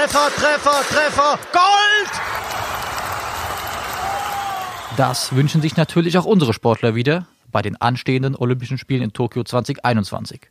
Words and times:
Treffer, 0.00 0.30
Treffer, 0.34 0.82
Treffer, 0.88 1.38
Gold! 1.52 2.10
Das 4.96 5.36
wünschen 5.36 5.60
sich 5.60 5.76
natürlich 5.76 6.16
auch 6.16 6.24
unsere 6.24 6.54
Sportler 6.54 6.94
wieder 6.94 7.26
bei 7.52 7.60
den 7.60 7.78
anstehenden 7.78 8.34
Olympischen 8.34 8.78
Spielen 8.78 9.02
in 9.02 9.12
Tokio 9.12 9.44
2021. 9.44 10.48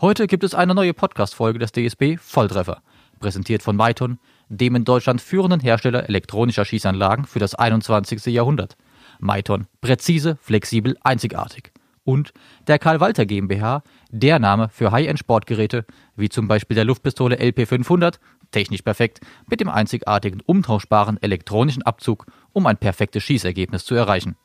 Heute 0.00 0.26
gibt 0.26 0.42
es 0.42 0.54
eine 0.54 0.74
neue 0.74 0.94
Podcast-Folge 0.94 1.58
des 1.58 1.72
DSB 1.72 2.16
Volltreffer, 2.16 2.80
präsentiert 3.20 3.62
von 3.62 3.76
Maiton, 3.76 4.18
dem 4.48 4.74
in 4.74 4.86
Deutschland 4.86 5.20
führenden 5.20 5.60
Hersteller 5.60 6.08
elektronischer 6.08 6.64
Schießanlagen 6.64 7.26
für 7.26 7.40
das 7.40 7.54
21. 7.54 8.24
Jahrhundert. 8.32 8.78
Maiton, 9.18 9.66
präzise, 9.82 10.38
flexibel, 10.40 10.96
einzigartig. 11.02 11.72
Und 12.08 12.32
der 12.66 12.78
Karl 12.78 13.00
Walter 13.00 13.26
GmbH, 13.26 13.82
der 14.10 14.38
Name 14.38 14.70
für 14.70 14.92
High-End-Sportgeräte, 14.92 15.84
wie 16.16 16.30
zum 16.30 16.48
Beispiel 16.48 16.74
der 16.74 16.86
Luftpistole 16.86 17.36
LP500, 17.36 18.14
technisch 18.50 18.82
perfekt, 18.82 19.20
mit 19.48 19.60
dem 19.60 19.68
einzigartigen 19.68 20.40
umtauschbaren 20.44 21.22
elektronischen 21.22 21.82
Abzug, 21.82 22.26
um 22.52 22.66
ein 22.66 22.76
perfektes 22.76 23.22
Schießergebnis 23.22 23.84
zu 23.84 23.94
erreichen. 23.94 24.36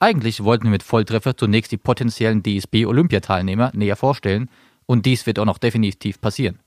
Eigentlich 0.00 0.44
wollten 0.44 0.64
wir 0.64 0.70
mit 0.70 0.82
Volltreffer 0.82 1.36
zunächst 1.36 1.72
die 1.72 1.76
potenziellen 1.76 2.42
DSB-Olympiateilnehmer 2.42 3.72
näher 3.74 3.96
vorstellen, 3.96 4.48
und 4.86 5.04
dies 5.04 5.26
wird 5.26 5.38
auch 5.38 5.44
noch 5.44 5.58
definitiv 5.58 6.20
passieren. 6.20 6.60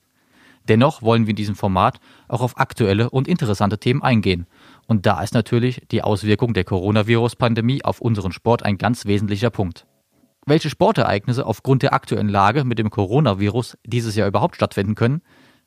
Dennoch 0.67 1.01
wollen 1.01 1.25
wir 1.25 1.31
in 1.31 1.35
diesem 1.35 1.55
Format 1.55 1.99
auch 2.27 2.41
auf 2.41 2.59
aktuelle 2.59 3.09
und 3.09 3.27
interessante 3.27 3.79
Themen 3.79 4.03
eingehen. 4.03 4.45
Und 4.85 5.05
da 5.05 5.21
ist 5.23 5.33
natürlich 5.33 5.81
die 5.89 6.03
Auswirkung 6.03 6.53
der 6.53 6.65
Coronavirus-Pandemie 6.65 7.83
auf 7.83 7.99
unseren 7.99 8.31
Sport 8.31 8.63
ein 8.63 8.77
ganz 8.77 9.05
wesentlicher 9.05 9.49
Punkt. 9.49 9.87
Welche 10.45 10.69
Sportereignisse 10.69 11.45
aufgrund 11.45 11.83
der 11.83 11.93
aktuellen 11.93 12.29
Lage 12.29 12.63
mit 12.63 12.79
dem 12.79 12.89
Coronavirus 12.89 13.77
dieses 13.85 14.15
Jahr 14.15 14.27
überhaupt 14.27 14.55
stattfinden 14.55 14.95
können, 14.95 15.21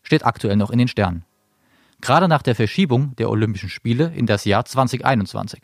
steht 0.04 0.24
aktuell 0.24 0.56
noch 0.56 0.70
in 0.70 0.78
den 0.78 0.88
Sternen. 0.88 1.24
Gerade 2.00 2.28
nach 2.28 2.42
der 2.42 2.54
Verschiebung 2.54 3.16
der 3.16 3.30
Olympischen 3.30 3.68
Spiele 3.68 4.12
in 4.14 4.26
das 4.26 4.44
Jahr 4.44 4.64
2021. 4.64 5.62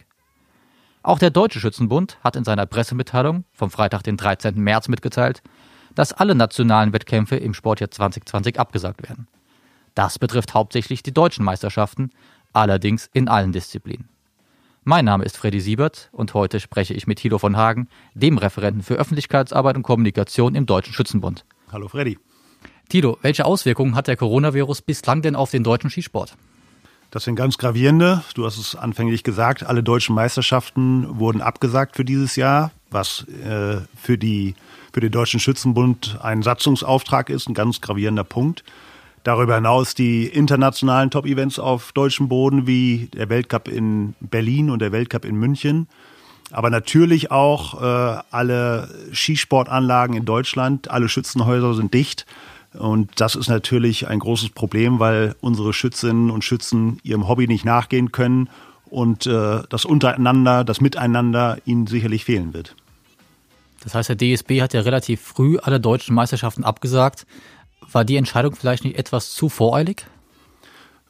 Auch 1.03 1.19
der 1.19 1.31
Deutsche 1.31 1.61
Schützenbund 1.61 2.19
hat 2.25 2.37
in 2.37 2.45
seiner 2.45 2.67
Pressemitteilung 2.67 3.45
vom 3.53 3.71
Freitag, 3.71 4.03
den 4.03 4.17
13. 4.17 4.57
März 4.57 4.89
mitgeteilt, 4.89 5.43
dass 5.95 6.13
alle 6.13 6.35
nationalen 6.35 6.93
Wettkämpfe 6.93 7.37
im 7.37 7.55
Sportjahr 7.55 7.91
2020 7.91 8.59
abgesagt 8.59 9.09
werden. 9.09 9.29
Das 9.95 10.19
betrifft 10.19 10.55
hauptsächlich 10.55 11.03
die 11.03 11.13
deutschen 11.13 11.45
Meisterschaften, 11.45 12.11
allerdings 12.53 13.09
in 13.13 13.29
allen 13.29 13.53
Disziplinen. 13.53 14.09
Mein 14.85 15.05
Name 15.05 15.25
ist 15.25 15.37
Freddy 15.37 15.61
Siebert 15.61 16.09
und 16.13 16.33
heute 16.33 16.59
spreche 16.59 16.95
ich 16.95 17.07
mit 17.07 17.19
Thilo 17.19 17.39
von 17.39 17.57
Hagen, 17.57 17.89
dem 18.15 18.39
Referenten 18.39 18.83
für 18.83 18.95
Öffentlichkeitsarbeit 18.95 19.77
und 19.77 19.83
Kommunikation 19.83 20.55
im 20.55 20.65
Deutschen 20.65 20.95
Schützenbund. 20.95 21.45
Hallo 21.71 21.89
Freddy. 21.89 22.19
Tilo, 22.91 23.19
welche 23.23 23.47
Auswirkungen 23.47 23.95
hat 23.95 24.09
der 24.09 24.17
Coronavirus 24.17 24.83
bislang 24.83 25.23
denn 25.23 25.37
auf 25.37 25.53
den 25.53 25.63
deutschen 25.63 25.91
Skisport? 25.91 26.37
Das 27.13 27.25
sind 27.25 27.37
ganz 27.37 27.57
gravierende. 27.57 28.23
Du 28.35 28.45
hast 28.45 28.59
es 28.59 28.75
anfänglich 28.75 29.23
gesagt, 29.23 29.63
alle 29.65 29.83
deutschen 29.83 30.15
Meisterschaften 30.15 31.07
wurden 31.19 31.41
abgesagt 31.41 31.97
für 31.97 32.05
dieses 32.05 32.37
Jahr, 32.37 32.73
was 32.91 33.27
äh, 33.29 33.79
für 33.97 34.19
die 34.19 34.55
für 34.93 35.01
den 35.01 35.13
Deutschen 35.13 35.39
Schützenbund 35.39 36.19
ein 36.21 36.43
Satzungsauftrag 36.43 37.31
ist, 37.31 37.49
ein 37.49 37.55
ganz 37.55 37.81
gravierender 37.81 38.25
Punkt. 38.25 38.65
Darüber 39.23 39.55
hinaus 39.55 39.95
die 39.95 40.27
internationalen 40.27 41.11
Top-Events 41.11 41.61
auf 41.61 41.93
deutschem 41.93 42.29
Boden 42.29 42.67
wie 42.67 43.09
der 43.15 43.29
Weltcup 43.29 43.69
in 43.69 44.15
Berlin 44.21 44.69
und 44.69 44.81
der 44.81 44.91
Weltcup 44.91 45.25
in 45.25 45.37
München. 45.37 45.87
Aber 46.51 46.71
natürlich 46.71 47.31
auch 47.31 47.81
äh, 47.81 48.23
alle 48.33 48.89
Skisportanlagen 49.13 50.17
in 50.17 50.25
Deutschland, 50.25 50.91
alle 50.91 51.09
Schützenhäuser 51.09 51.75
sind 51.75 51.95
dicht. 51.95 52.27
Und 52.75 53.21
das 53.21 53.35
ist 53.35 53.49
natürlich 53.49 54.07
ein 54.09 54.21
großes 54.21 54.51
Problem, 54.51 55.01
weil 55.01 55.35
unsere 55.41 55.73
Schützinnen 55.73 56.31
und 56.31 56.45
Schützen 56.45 57.01
ihrem 57.03 57.27
Hobby 57.29 57.49
nicht 57.49 57.65
nachgehen 57.65 58.13
können 58.13 58.49
und 58.91 59.27
äh, 59.27 59.63
das 59.69 59.85
Untereinander, 59.85 60.65
das 60.65 60.81
Miteinander 60.81 61.59
ihnen 61.65 61.87
sicherlich 61.87 62.25
fehlen 62.25 62.55
wird. 62.55 62.77
Das 63.83 63.95
heißt, 63.95 64.11
der 64.11 64.17
DSB 64.17 64.61
hat 64.61 64.75
ja 64.75 64.83
relativ 64.83 65.21
früh 65.21 65.59
alle 65.59 65.81
deutschen 65.81 66.15
Meisterschaften 66.15 66.65
abgesagt. 66.65 67.27
War 67.93 68.05
die 68.05 68.17
Entscheidung 68.17 68.55
vielleicht 68.55 68.85
nicht 68.85 68.99
etwas 68.99 69.33
zu 69.33 69.49
voreilig? 69.49 70.07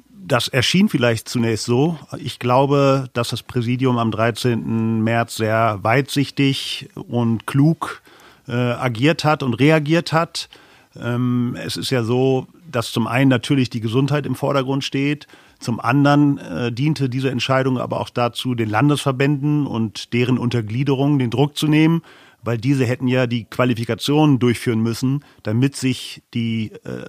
Das 0.09 0.49
erschien 0.49 0.88
vielleicht 0.88 1.28
zunächst 1.28 1.65
so. 1.65 1.99
Ich 2.19 2.38
glaube, 2.38 3.09
dass 3.15 3.31
das 3.31 3.43
Präsidium 3.43 3.99
am 3.99 4.10
13. 4.10 5.00
März 5.03 5.37
sehr 5.37 5.78
weitsichtig 5.82 6.88
und 6.94 7.47
klug 7.47 8.03
äh, 8.47 8.53
agiert 8.53 9.25
hat 9.25 9.43
und 9.43 9.54
reagiert 9.54 10.12
hat. 10.12 10.49
Ähm, 10.97 11.56
es 11.62 11.77
ist 11.77 11.91
ja 11.91 12.03
so, 12.03 12.47
dass 12.71 12.93
zum 12.93 13.06
einen 13.06 13.28
natürlich 13.31 13.71
die 13.71 13.81
Gesundheit 13.81 14.27
im 14.27 14.34
Vordergrund 14.34 14.84
steht. 14.84 15.27
Zum 15.59 15.78
anderen 15.81 16.39
äh, 16.39 16.73
diente 16.73 17.09
diese 17.09 17.31
Entscheidung 17.31 17.78
aber 17.78 18.01
auch 18.01 18.11
dazu, 18.11 18.55
den 18.55 18.71
Landesverbänden 18.71 19.67
und 19.67 20.12
deren 20.12 20.39
Untergliederungen 20.39 21.19
den 21.19 21.31
Druck 21.31 21.56
zu 21.56 21.67
nehmen 21.67 22.03
weil 22.43 22.59
diese 22.59 22.87
hätten 22.87 23.06
ja 23.06 23.27
die 23.27 23.45
Qualifikationen 23.45 24.39
durchführen 24.39 24.81
müssen, 24.81 25.25
damit 25.43 25.77
sich 25.77 26.23
die 26.34 26.73
äh, 26.84 27.06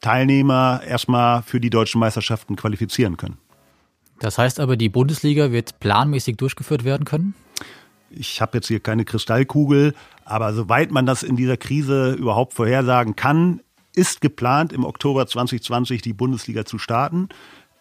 Teilnehmer 0.00 0.80
erstmal 0.86 1.42
für 1.42 1.60
die 1.60 1.70
deutschen 1.70 2.00
Meisterschaften 2.00 2.56
qualifizieren 2.56 3.16
können. 3.16 3.38
Das 4.18 4.38
heißt 4.38 4.60
aber, 4.60 4.76
die 4.76 4.88
Bundesliga 4.88 5.50
wird 5.50 5.80
planmäßig 5.80 6.36
durchgeführt 6.36 6.84
werden 6.84 7.04
können? 7.04 7.34
Ich 8.10 8.40
habe 8.40 8.58
jetzt 8.58 8.68
hier 8.68 8.80
keine 8.80 9.04
Kristallkugel, 9.04 9.94
aber 10.24 10.52
soweit 10.54 10.90
man 10.90 11.06
das 11.06 11.22
in 11.22 11.36
dieser 11.36 11.56
Krise 11.56 12.12
überhaupt 12.12 12.54
vorhersagen 12.54 13.16
kann, 13.16 13.60
ist 13.94 14.20
geplant, 14.20 14.72
im 14.72 14.84
Oktober 14.84 15.26
2020 15.26 16.02
die 16.02 16.12
Bundesliga 16.12 16.64
zu 16.64 16.78
starten. 16.78 17.28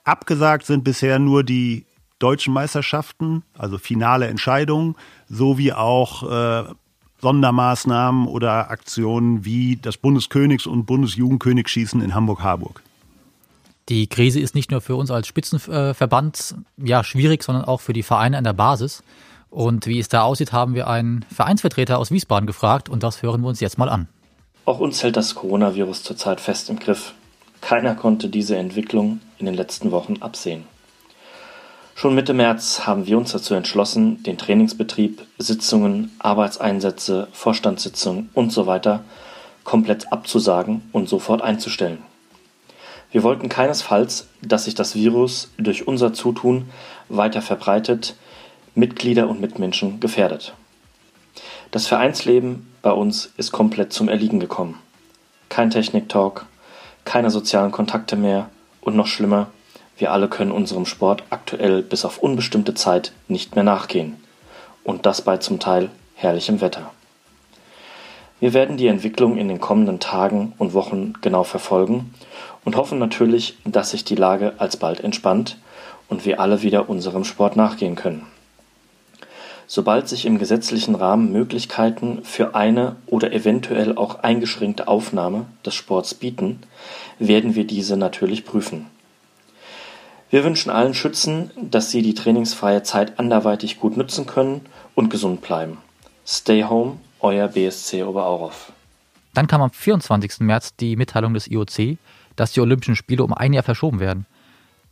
Abgesagt 0.03 0.66
sind 0.66 0.84
bisher 0.84 1.19
nur 1.19 1.44
die 1.44 1.85
deutschen 2.19 2.53
Meisterschaften, 2.53 3.44
also 3.57 3.78
finale 3.78 4.28
Entscheidungen, 4.28 4.96
sowie 5.29 5.74
auch 5.74 6.29
äh, 6.29 6.63
Sondermaßnahmen 7.22 8.28
oder 8.28 8.69
Aktionen 8.72 9.46
wie 9.46 9.78
das 9.81 10.02
Bundeskönigs- 10.02 10.68
und 10.68 10.85
Bundesjugendkönigsschießen 10.85 12.02
in 12.02 12.13
Hamburg-Harburg. 12.13 12.81
Die 13.90 14.08
Krise 14.08 14.40
ist 14.40 14.56
nicht 14.56 14.72
nur 14.72 14.81
für 14.81 14.96
uns 14.96 15.12
als 15.12 15.28
Spitzenverband 15.28 16.56
ja, 16.78 17.03
schwierig, 17.03 17.44
sondern 17.44 17.66
auch 17.66 17.81
für 17.81 17.94
die 17.94 18.03
Vereine 18.03 18.38
an 18.38 18.44
der 18.44 18.53
Basis. 18.53 19.03
Und 19.51 19.85
wie 19.85 20.00
es 20.00 20.07
da 20.07 20.23
aussieht, 20.23 20.53
haben 20.53 20.73
wir 20.73 20.88
einen 20.88 21.25
Vereinsvertreter 21.29 22.00
aus 22.00 22.09
Wiesbaden 22.09 22.47
gefragt 22.47 22.88
und 22.89 23.03
das 23.03 23.22
hören 23.22 23.41
wir 23.41 23.50
uns 23.50 23.59
jetzt 23.59 23.78
mal 23.78 23.89
an. 23.89 24.07
Auch 24.63 24.79
uns 24.79 25.03
hält 25.03 25.17
das 25.17 25.35
Coronavirus 25.35 26.03
zurzeit 26.03 26.39
fest 26.39 26.69
im 26.69 26.79
Griff. 26.79 27.13
Keiner 27.59 27.94
konnte 27.94 28.29
diese 28.29 28.56
Entwicklung 28.56 29.19
in 29.38 29.45
den 29.45 29.56
letzten 29.56 29.91
Wochen 29.91 30.17
absehen. 30.22 30.63
Schon 31.95 32.16
Mitte 32.16 32.34
März 32.34 32.88
haben 32.88 33.06
wir 33.06 33.17
uns 33.17 33.34
dazu 33.34 33.53
entschlossen, 33.53 34.23
den 34.23 34.38
Trainingsbetrieb, 34.38 35.22
Sitzungen, 35.38 36.11
Arbeitseinsätze, 36.19 37.28
Vorstandssitzungen 37.34 38.29
usw. 38.34 39.00
komplett 39.66 40.11
abzusagen 40.13 40.81
und 40.94 41.09
sofort 41.09 41.41
einzustellen. 41.41 42.00
Wir 43.11 43.23
wollten 43.23 43.50
keinesfalls, 43.50 44.28
dass 44.41 44.63
sich 44.63 44.75
das 44.75 44.95
Virus 44.95 45.51
durch 45.57 45.88
unser 45.88 46.13
Zutun 46.13 46.69
weiter 47.09 47.41
verbreitet, 47.41 48.16
Mitglieder 48.73 49.27
und 49.27 49.41
Mitmenschen 49.41 49.99
gefährdet. 49.99 50.53
Das 51.71 51.87
Vereinsleben 51.87 52.71
bei 52.81 52.91
uns 52.91 53.31
ist 53.37 53.51
komplett 53.51 53.91
zum 53.91 54.07
Erliegen 54.07 54.39
gekommen. 54.39 54.79
Kein 55.49 55.69
Technik-Talk, 55.69 56.45
keine 57.03 57.29
sozialen 57.31 57.71
Kontakte 57.71 58.15
mehr 58.15 58.49
und 58.81 58.95
noch 58.95 59.07
schlimmer, 59.07 59.47
wir 59.97 60.11
alle 60.11 60.29
können 60.29 60.51
unserem 60.51 60.85
Sport 60.85 61.23
aktuell 61.29 61.83
bis 61.83 62.05
auf 62.05 62.17
unbestimmte 62.17 62.73
Zeit 62.73 63.11
nicht 63.27 63.55
mehr 63.55 63.63
nachgehen. 63.63 64.15
Und 64.83 65.05
das 65.05 65.21
bei 65.21 65.37
zum 65.37 65.59
Teil 65.59 65.90
herrlichem 66.16 66.59
Wetter. 66.59 66.91
Wir 68.40 68.53
werden 68.53 68.78
die 68.78 68.87
Entwicklung 68.87 69.37
in 69.37 69.47
den 69.47 69.61
kommenden 69.61 69.99
Tagen 69.99 70.53
und 70.57 70.73
Wochen 70.73 71.13
genau 71.22 71.43
verfolgen 71.43 72.16
und 72.66 72.75
hoffen 72.75 72.97
natürlich, 72.97 73.57
dass 73.63 73.91
sich 73.91 74.03
die 74.03 74.16
Lage 74.16 74.53
alsbald 74.57 75.01
entspannt 75.01 75.57
und 76.09 76.25
wir 76.25 76.40
alle 76.40 76.63
wieder 76.63 76.90
unserem 76.90 77.23
Sport 77.23 77.55
nachgehen 77.55 77.96
können. 77.96 78.25
Sobald 79.73 80.09
sich 80.09 80.26
im 80.26 80.38
gesetzlichen 80.38 80.96
Rahmen 80.96 81.32
Möglichkeiten 81.32 82.26
für 82.26 82.56
eine 82.56 82.97
oder 83.06 83.32
eventuell 83.32 83.96
auch 83.96 84.16
eingeschränkte 84.20 84.90
Aufnahme 84.90 85.46
des 85.66 85.76
Sports 85.76 86.14
bieten, 86.14 86.59
werden 87.20 87.56
wir 87.56 87.66
diese 87.66 87.96
natürlich 87.96 88.44
prüfen. 88.44 88.88
Wir 90.29 90.44
wünschen 90.44 90.72
allen 90.72 90.94
Schützen, 90.94 91.52
dass 91.56 91.90
sie 91.90 92.02
die 92.02 92.16
trainingsfreie 92.16 92.84
Zeit 92.84 93.18
anderweitig 93.18 93.79
gut 93.79 93.96
nutzen 93.96 94.26
können 94.26 94.59
und 94.94 95.09
gesund 95.09 95.40
bleiben. 95.40 95.78
Stay 96.28 96.66
home, 96.66 96.97
euer 97.22 97.47
BSC 97.47 98.03
Oberauroff. 98.03 98.73
Dann 99.34 99.47
kam 99.47 99.62
am 99.62 99.72
24. 99.72 100.41
März 100.41 100.76
die 100.76 100.97
Mitteilung 100.97 101.34
des 101.34 101.47
IOC, 101.50 101.97
dass 102.35 102.52
die 102.52 102.59
Olympischen 102.59 102.97
Spiele 102.97 103.23
um 103.23 103.34
ein 103.34 103.53
Jahr 103.53 103.64
verschoben 103.64 104.02
werden. 104.02 104.26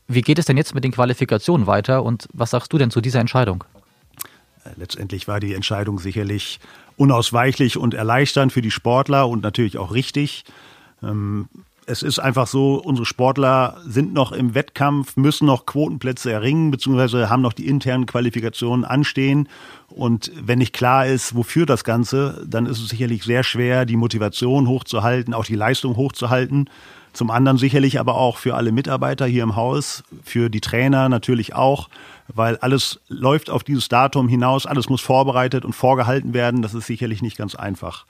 Wie 0.07 0.21
geht 0.21 0.39
es 0.39 0.45
denn 0.45 0.55
jetzt 0.55 0.73
mit 0.73 0.85
den 0.85 0.93
Qualifikationen 0.93 1.67
weiter 1.67 2.03
und 2.03 2.29
was 2.31 2.51
sagst 2.51 2.71
du 2.71 2.77
denn 2.77 2.91
zu 2.91 3.01
dieser 3.01 3.19
Entscheidung? 3.19 3.65
Letztendlich 4.75 5.27
war 5.27 5.39
die 5.39 5.53
Entscheidung 5.53 5.99
sicherlich 5.99 6.59
unausweichlich 6.97 7.77
und 7.77 7.93
erleichternd 7.93 8.51
für 8.51 8.61
die 8.61 8.71
Sportler 8.71 9.27
und 9.27 9.41
natürlich 9.41 9.77
auch 9.77 9.93
richtig. 9.93 10.43
Ähm, 11.01 11.47
es 11.89 12.03
ist 12.03 12.19
einfach 12.19 12.45
so, 12.45 12.75
unsere 12.75 13.05
Sportler 13.05 13.77
sind 13.83 14.13
noch 14.13 14.31
im 14.31 14.53
Wettkampf, 14.53 15.17
müssen 15.17 15.47
noch 15.47 15.65
Quotenplätze 15.65 16.31
erringen, 16.31 16.69
beziehungsweise 16.69 17.29
haben 17.29 17.41
noch 17.41 17.53
die 17.53 17.67
internen 17.67 18.05
Qualifikationen 18.05 18.85
anstehen. 18.85 19.49
Und 19.87 20.31
wenn 20.39 20.59
nicht 20.59 20.73
klar 20.73 21.07
ist, 21.07 21.35
wofür 21.35 21.65
das 21.65 21.83
Ganze, 21.83 22.45
dann 22.47 22.67
ist 22.67 22.79
es 22.79 22.89
sicherlich 22.89 23.23
sehr 23.23 23.43
schwer, 23.43 23.85
die 23.85 23.95
Motivation 23.95 24.67
hochzuhalten, 24.67 25.33
auch 25.33 25.45
die 25.45 25.55
Leistung 25.55 25.95
hochzuhalten. 25.95 26.69
Zum 27.11 27.31
anderen 27.31 27.57
sicherlich 27.57 27.99
aber 27.99 28.15
auch 28.15 28.37
für 28.37 28.53
alle 28.53 28.71
Mitarbeiter 28.71 29.25
hier 29.25 29.41
im 29.41 29.55
Haus, 29.55 30.03
für 30.23 30.49
die 30.49 30.61
Trainer 30.61 31.09
natürlich 31.09 31.55
auch, 31.55 31.89
weil 32.27 32.57
alles 32.57 32.99
läuft 33.07 33.49
auf 33.49 33.63
dieses 33.63 33.89
Datum 33.89 34.27
hinaus, 34.27 34.67
alles 34.67 34.89
muss 34.89 35.01
vorbereitet 35.01 35.65
und 35.65 35.73
vorgehalten 35.73 36.35
werden. 36.35 36.61
Das 36.61 36.75
ist 36.75 36.85
sicherlich 36.85 37.23
nicht 37.23 37.35
ganz 37.35 37.55
einfach. 37.55 38.05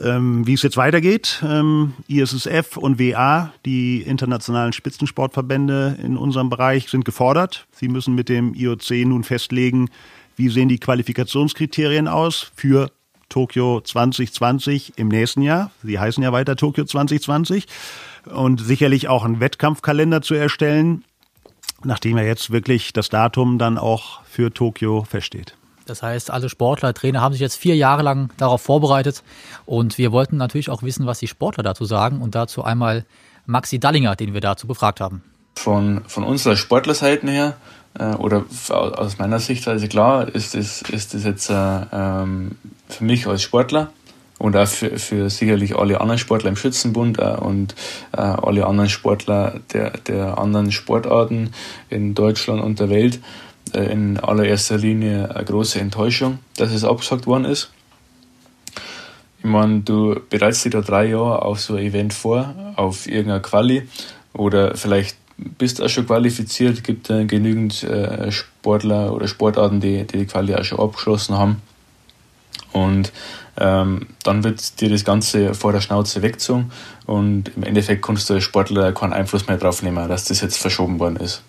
Ähm, 0.00 0.46
wie 0.46 0.54
es 0.54 0.62
jetzt 0.62 0.76
weitergeht, 0.76 1.42
ähm, 1.46 1.94
ISSF 2.08 2.76
und 2.78 2.98
WA, 2.98 3.52
die 3.66 4.00
internationalen 4.02 4.72
Spitzensportverbände 4.72 5.98
in 6.02 6.16
unserem 6.16 6.48
Bereich, 6.48 6.88
sind 6.88 7.04
gefordert. 7.04 7.66
Sie 7.72 7.88
müssen 7.88 8.14
mit 8.14 8.28
dem 8.28 8.54
IOC 8.54 8.90
nun 9.04 9.22
festlegen, 9.24 9.90
wie 10.36 10.48
sehen 10.48 10.68
die 10.68 10.78
Qualifikationskriterien 10.78 12.08
aus 12.08 12.52
für 12.54 12.90
Tokio 13.28 13.80
2020 13.80 14.94
im 14.96 15.08
nächsten 15.08 15.42
Jahr. 15.42 15.70
Sie 15.82 15.98
heißen 15.98 16.22
ja 16.22 16.32
weiter 16.32 16.56
Tokio 16.56 16.84
2020 16.84 17.66
und 18.26 18.60
sicherlich 18.60 19.08
auch 19.08 19.24
einen 19.24 19.40
Wettkampfkalender 19.40 20.22
zu 20.22 20.34
erstellen, 20.34 21.04
nachdem 21.84 22.16
ja 22.16 22.24
jetzt 22.24 22.50
wirklich 22.50 22.92
das 22.92 23.08
Datum 23.08 23.58
dann 23.58 23.78
auch 23.78 24.22
für 24.24 24.52
Tokio 24.52 25.04
feststeht. 25.04 25.56
Das 25.86 26.02
heißt, 26.02 26.30
alle 26.30 26.48
Sportler, 26.48 26.94
Trainer 26.94 27.20
haben 27.20 27.32
sich 27.32 27.40
jetzt 27.40 27.56
vier 27.56 27.76
Jahre 27.76 28.02
lang 28.02 28.30
darauf 28.36 28.62
vorbereitet 28.62 29.22
und 29.66 29.98
wir 29.98 30.12
wollten 30.12 30.36
natürlich 30.36 30.70
auch 30.70 30.82
wissen, 30.82 31.06
was 31.06 31.18
die 31.18 31.28
Sportler 31.28 31.62
dazu 31.62 31.84
sagen 31.84 32.20
und 32.20 32.34
dazu 32.34 32.62
einmal 32.64 33.04
Maxi 33.46 33.78
Dallinger, 33.78 34.16
den 34.16 34.34
wir 34.34 34.40
dazu 34.40 34.66
befragt 34.66 35.00
haben. 35.00 35.22
Von, 35.56 36.02
von 36.06 36.24
unserer 36.24 36.56
Sportlerseite 36.56 37.28
her 37.28 37.56
äh, 37.98 38.14
oder 38.14 38.44
aus 38.70 39.18
meiner 39.18 39.38
Sicht, 39.38 39.66
also 39.68 39.86
klar, 39.86 40.28
ist 40.28 40.54
das, 40.54 40.82
ist 40.82 41.14
das 41.14 41.24
jetzt 41.24 41.50
äh, 41.50 41.80
ähm, 41.92 42.52
für 42.88 43.04
mich 43.04 43.26
als 43.26 43.42
Sportler 43.42 43.90
und 44.38 44.56
auch 44.56 44.66
für, 44.66 44.98
für 44.98 45.30
sicherlich 45.30 45.76
alle 45.76 46.00
anderen 46.00 46.18
Sportler 46.18 46.48
im 46.48 46.56
Schützenbund 46.56 47.18
äh, 47.18 47.36
und 47.38 47.74
äh, 48.12 48.20
alle 48.20 48.66
anderen 48.66 48.88
Sportler 48.88 49.60
der, 49.72 49.90
der 49.90 50.38
anderen 50.38 50.72
Sportarten 50.72 51.52
in 51.90 52.14
Deutschland 52.14 52.62
und 52.62 52.80
der 52.80 52.90
Welt 52.90 53.20
in 53.74 54.18
allererster 54.18 54.78
Linie 54.78 55.34
eine 55.34 55.44
große 55.44 55.80
Enttäuschung, 55.80 56.38
dass 56.56 56.72
es 56.72 56.84
abgesagt 56.84 57.26
worden 57.26 57.44
ist. 57.44 57.70
Ich 59.38 59.44
meine, 59.44 59.80
du 59.80 60.20
bereitest 60.30 60.64
dich 60.64 60.72
da 60.72 60.82
drei 60.82 61.06
Jahre 61.06 61.42
auf 61.42 61.60
so 61.60 61.74
ein 61.74 61.84
Event 61.84 62.14
vor, 62.14 62.54
auf 62.76 63.06
irgendeiner 63.06 63.40
Quali 63.40 63.88
oder 64.32 64.76
vielleicht 64.76 65.16
bist 65.36 65.78
du 65.78 65.84
auch 65.84 65.88
schon 65.88 66.06
qualifiziert, 66.06 66.84
gibt 66.84 67.10
äh, 67.10 67.24
genügend 67.24 67.82
äh, 67.82 68.30
Sportler 68.30 69.12
oder 69.12 69.26
Sportarten, 69.26 69.80
die, 69.80 70.04
die 70.04 70.18
die 70.18 70.26
Quali 70.26 70.54
auch 70.54 70.64
schon 70.64 70.78
abgeschlossen 70.78 71.36
haben. 71.36 71.60
Und 72.72 73.12
ähm, 73.58 74.06
dann 74.22 74.44
wird 74.44 74.80
dir 74.80 74.88
das 74.88 75.04
Ganze 75.04 75.54
vor 75.54 75.72
der 75.72 75.80
Schnauze 75.80 76.22
weggezogen 76.22 76.70
und 77.06 77.50
im 77.56 77.64
Endeffekt 77.64 78.02
kannst 78.02 78.30
du 78.30 78.34
als 78.34 78.44
Sportler 78.44 78.92
keinen 78.92 79.12
Einfluss 79.12 79.46
mehr 79.46 79.58
drauf 79.58 79.82
nehmen, 79.82 80.08
dass 80.08 80.24
das 80.24 80.40
jetzt 80.40 80.56
verschoben 80.56 80.98
worden 80.98 81.16
ist. 81.16 81.42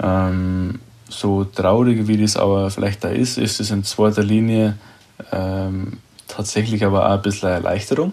Ähm, 0.00 0.80
so 1.18 1.44
traurig 1.44 2.06
wie 2.06 2.16
das 2.16 2.36
aber 2.36 2.70
vielleicht 2.70 3.04
da 3.04 3.08
ist, 3.08 3.38
ist 3.38 3.60
es 3.60 3.70
in 3.70 3.84
zweiter 3.84 4.22
Linie 4.22 4.76
ähm, 5.32 5.98
tatsächlich 6.28 6.84
aber 6.84 7.06
auch 7.06 7.14
ein 7.14 7.22
bisschen 7.22 7.48
Erleichterung, 7.48 8.12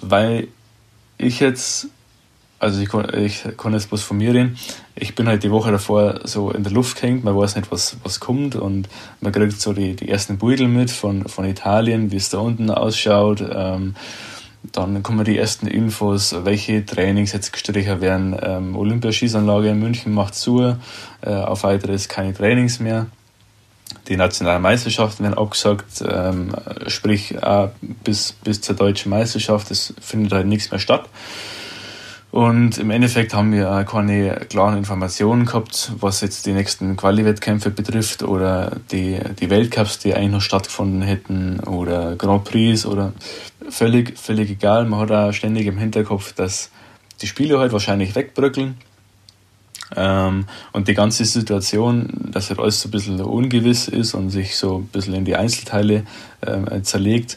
weil 0.00 0.48
ich 1.18 1.40
jetzt, 1.40 1.88
also 2.58 2.80
ich 2.80 2.88
kann, 2.88 3.12
ich 3.14 3.44
kann 3.56 3.72
jetzt 3.72 3.88
bloß 3.88 4.02
von 4.02 4.16
mir 4.16 4.34
reden, 4.34 4.58
ich 4.94 5.14
bin 5.14 5.28
halt 5.28 5.42
die 5.42 5.50
Woche 5.50 5.70
davor 5.70 6.20
so 6.24 6.50
in 6.50 6.62
der 6.62 6.72
Luft 6.72 7.00
gehängt, 7.00 7.24
man 7.24 7.36
weiß 7.36 7.56
nicht, 7.56 7.70
was, 7.70 7.96
was 8.02 8.20
kommt 8.20 8.56
und 8.56 8.88
man 9.20 9.32
kriegt 9.32 9.60
so 9.60 9.72
die, 9.72 9.94
die 9.94 10.08
ersten 10.08 10.38
Beutel 10.38 10.68
mit 10.68 10.90
von, 10.90 11.28
von 11.28 11.44
Italien, 11.44 12.10
wie 12.10 12.16
es 12.16 12.30
da 12.30 12.38
unten 12.38 12.70
ausschaut. 12.70 13.44
Ähm, 13.52 13.94
dann 14.62 15.02
kommen 15.02 15.24
die 15.24 15.36
ersten 15.36 15.66
Infos, 15.66 16.34
welche 16.44 16.86
Trainings 16.86 17.32
jetzt 17.32 17.52
gestrichen 17.52 18.00
werden. 18.00 18.36
Ähm, 18.40 18.76
Olympiaschießanlage 18.76 19.70
in 19.70 19.80
München 19.80 20.12
macht 20.12 20.34
zu, 20.34 20.76
äh, 21.22 21.30
auf 21.30 21.64
weiteres 21.64 22.08
keine 22.08 22.32
Trainings 22.32 22.78
mehr. 22.78 23.06
Die 24.08 24.16
nationalen 24.16 24.62
Meisterschaften 24.62 25.24
werden 25.24 25.38
abgesagt, 25.38 26.02
ähm, 26.08 26.54
sprich 26.86 27.34
äh, 27.34 27.68
bis, 28.04 28.32
bis 28.32 28.60
zur 28.60 28.76
deutschen 28.76 29.10
Meisterschaft, 29.10 29.70
es 29.70 29.94
findet 30.00 30.32
halt 30.32 30.46
nichts 30.46 30.70
mehr 30.70 30.80
statt. 30.80 31.08
Und 32.32 32.78
im 32.78 32.88
Endeffekt 32.88 33.34
haben 33.34 33.52
wir 33.52 33.70
auch 33.70 33.84
keine 33.84 34.36
klaren 34.48 34.78
Informationen 34.78 35.44
gehabt, 35.44 35.92
was 36.00 36.22
jetzt 36.22 36.46
die 36.46 36.52
nächsten 36.52 36.96
Quali-Wettkämpfe 36.96 37.68
betrifft 37.68 38.22
oder 38.22 38.78
die, 38.90 39.20
die 39.38 39.50
Weltcups, 39.50 39.98
die 39.98 40.14
eigentlich 40.14 40.32
noch 40.32 40.40
stattgefunden 40.40 41.02
hätten 41.02 41.60
oder 41.60 42.16
Grand 42.16 42.44
Prix 42.44 42.86
oder 42.86 43.12
völlig, 43.68 44.18
völlig 44.18 44.48
egal. 44.48 44.86
Man 44.86 45.00
hat 45.00 45.10
auch 45.10 45.32
ständig 45.32 45.66
im 45.66 45.76
Hinterkopf, 45.76 46.32
dass 46.32 46.70
die 47.20 47.26
Spiele 47.26 47.58
halt 47.58 47.72
wahrscheinlich 47.72 48.14
wegbröckeln. 48.14 48.76
Ähm, 49.94 50.46
und 50.72 50.88
die 50.88 50.94
ganze 50.94 51.26
Situation, 51.26 52.08
dass 52.32 52.48
halt 52.48 52.60
alles 52.60 52.80
so 52.80 52.88
ein 52.88 52.92
bisschen 52.92 53.20
ungewiss 53.20 53.88
ist 53.88 54.14
und 54.14 54.30
sich 54.30 54.56
so 54.56 54.78
ein 54.78 54.86
bisschen 54.86 55.12
in 55.12 55.26
die 55.26 55.36
Einzelteile 55.36 56.06
äh, 56.40 56.80
zerlegt, 56.80 57.36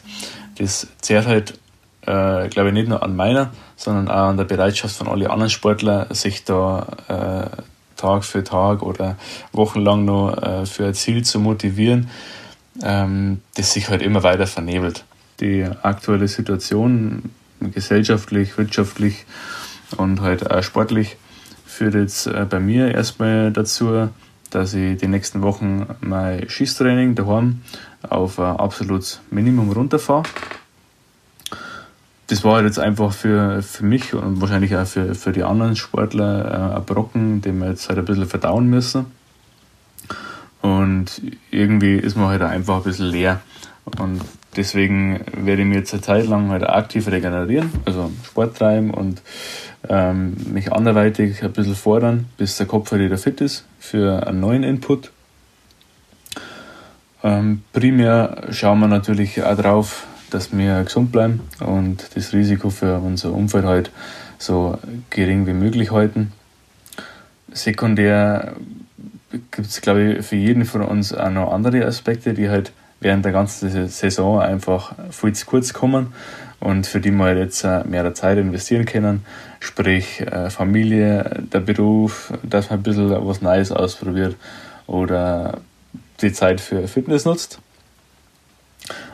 das 0.56 0.86
zehrt 1.02 1.26
halt 1.26 1.58
äh, 2.06 2.48
glaube 2.48 2.68
ich, 2.68 2.74
nicht 2.74 2.88
nur 2.88 3.02
an 3.02 3.16
meiner, 3.16 3.50
sondern 3.76 4.08
auch 4.08 4.28
an 4.28 4.36
der 4.36 4.44
Bereitschaft 4.44 4.96
von 4.96 5.08
allen 5.08 5.26
anderen 5.26 5.50
Sportlern, 5.50 6.06
sich 6.14 6.44
da 6.44 6.86
äh, 7.08 7.62
Tag 7.96 8.24
für 8.24 8.44
Tag 8.44 8.82
oder 8.82 9.16
wochenlang 9.52 10.04
noch 10.04 10.36
äh, 10.36 10.66
für 10.66 10.86
ein 10.86 10.94
Ziel 10.94 11.24
zu 11.24 11.40
motivieren, 11.40 12.08
ähm, 12.82 13.40
das 13.54 13.72
sich 13.72 13.88
halt 13.88 14.02
immer 14.02 14.22
weiter 14.22 14.46
vernebelt. 14.46 15.04
Die 15.40 15.64
aktuelle 15.82 16.28
Situation, 16.28 17.30
gesellschaftlich, 17.60 18.56
wirtschaftlich 18.58 19.24
und 19.96 20.20
halt 20.20 20.50
auch 20.50 20.62
sportlich, 20.62 21.16
führt 21.64 21.94
jetzt 21.94 22.26
äh, 22.26 22.46
bei 22.48 22.60
mir 22.60 22.94
erstmal 22.94 23.50
dazu, 23.50 24.08
dass 24.50 24.74
ich 24.74 24.98
die 24.98 25.08
nächsten 25.08 25.42
Wochen 25.42 25.86
mein 26.00 26.48
Schießtraining 26.48 27.14
daheim 27.14 27.62
auf 28.08 28.38
ein 28.38 28.56
absolutes 28.56 29.20
Minimum 29.30 29.72
runterfahre 29.72 30.22
das 32.28 32.42
war 32.42 32.62
jetzt 32.62 32.78
einfach 32.78 33.12
für, 33.12 33.62
für 33.62 33.84
mich 33.84 34.14
und 34.14 34.40
wahrscheinlich 34.40 34.76
auch 34.76 34.86
für, 34.86 35.14
für 35.14 35.32
die 35.32 35.44
anderen 35.44 35.76
Sportler 35.76 36.72
äh, 36.72 36.76
ein 36.76 36.84
Brocken, 36.84 37.40
den 37.40 37.58
wir 37.58 37.68
jetzt 37.68 37.88
halt 37.88 37.98
ein 37.98 38.04
bisschen 38.04 38.26
verdauen 38.26 38.68
müssen. 38.68 39.06
Und 40.60 41.22
irgendwie 41.50 41.94
ist 41.94 42.16
man 42.16 42.28
halt 42.28 42.42
einfach 42.42 42.78
ein 42.78 42.82
bisschen 42.82 43.06
leer. 43.06 43.40
Und 44.00 44.20
deswegen 44.56 45.20
werde 45.36 45.62
ich 45.62 45.68
mir 45.68 45.76
jetzt 45.76 45.92
eine 45.92 46.02
Zeit 46.02 46.26
lang 46.26 46.50
halt 46.50 46.68
aktiv 46.68 47.06
regenerieren, 47.06 47.70
also 47.84 48.10
Sport 48.24 48.56
treiben 48.56 48.90
und 48.90 49.22
ähm, 49.88 50.36
mich 50.52 50.72
anderweitig 50.72 51.44
ein 51.44 51.52
bisschen 51.52 51.76
fordern, 51.76 52.26
bis 52.36 52.56
der 52.56 52.66
Kopf 52.66 52.90
halt 52.90 53.02
wieder 53.02 53.18
fit 53.18 53.40
ist 53.40 53.64
für 53.78 54.26
einen 54.26 54.40
neuen 54.40 54.64
Input. 54.64 55.12
Ähm, 57.22 57.62
primär 57.72 58.48
schauen 58.50 58.80
wir 58.80 58.88
natürlich 58.88 59.42
auch 59.44 59.56
drauf, 59.56 60.06
dass 60.36 60.54
wir 60.54 60.84
gesund 60.84 61.12
bleiben 61.12 61.40
und 61.60 62.14
das 62.14 62.34
Risiko 62.34 62.68
für 62.68 62.98
unser 62.98 63.32
Umfeld 63.32 63.64
halt 63.64 63.90
so 64.38 64.78
gering 65.08 65.46
wie 65.46 65.54
möglich 65.54 65.92
halten. 65.92 66.30
Sekundär 67.52 68.52
gibt 69.30 69.66
es, 69.66 69.80
glaube 69.80 70.02
ich, 70.02 70.26
für 70.26 70.36
jeden 70.36 70.66
von 70.66 70.82
uns 70.82 71.14
auch 71.14 71.30
noch 71.30 71.54
andere 71.54 71.86
Aspekte, 71.86 72.34
die 72.34 72.50
halt 72.50 72.72
während 73.00 73.24
der 73.24 73.32
ganzen 73.32 73.88
Saison 73.88 74.38
einfach 74.38 74.92
viel 75.10 75.32
zu 75.32 75.46
kurz 75.46 75.72
kommen 75.72 76.12
und 76.60 76.86
für 76.86 77.00
die 77.00 77.12
wir 77.12 77.24
halt 77.24 77.38
jetzt 77.38 77.64
mehr 77.86 78.12
Zeit 78.12 78.36
investieren 78.36 78.84
können. 78.84 79.24
Sprich, 79.60 80.20
äh, 80.20 80.50
Familie, 80.50 81.44
der 81.50 81.60
Beruf, 81.60 82.30
dass 82.42 82.68
man 82.68 82.80
ein 82.80 82.82
bisschen 82.82 83.26
was 83.26 83.40
Neues 83.40 83.72
ausprobiert 83.72 84.36
oder 84.86 85.60
die 86.20 86.32
Zeit 86.34 86.60
für 86.60 86.86
Fitness 86.88 87.24
nutzt. 87.24 87.58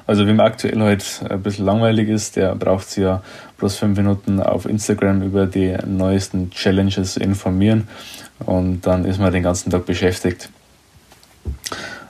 Also 0.07 0.27
wem 0.27 0.41
aktuell 0.41 0.81
halt 0.81 1.23
ein 1.29 1.43
bisschen 1.43 1.65
langweilig 1.65 2.09
ist, 2.09 2.37
der 2.37 2.55
braucht 2.55 2.89
sich 2.91 3.05
ja 3.05 3.23
bloß 3.59 3.77
fünf 3.77 3.97
Minuten 3.97 4.41
auf 4.41 4.67
Instagram 4.67 5.23
über 5.23 5.47
die 5.47 5.77
neuesten 5.87 6.51
Challenges 6.51 7.17
informieren 7.17 7.89
und 8.41 8.87
dann 8.87 9.05
ist 9.05 9.21
man 9.21 9.33
den 9.33 9.43
ganzen 9.43 9.71
Tag 9.71 9.87
beschäftigt. 9.87 10.51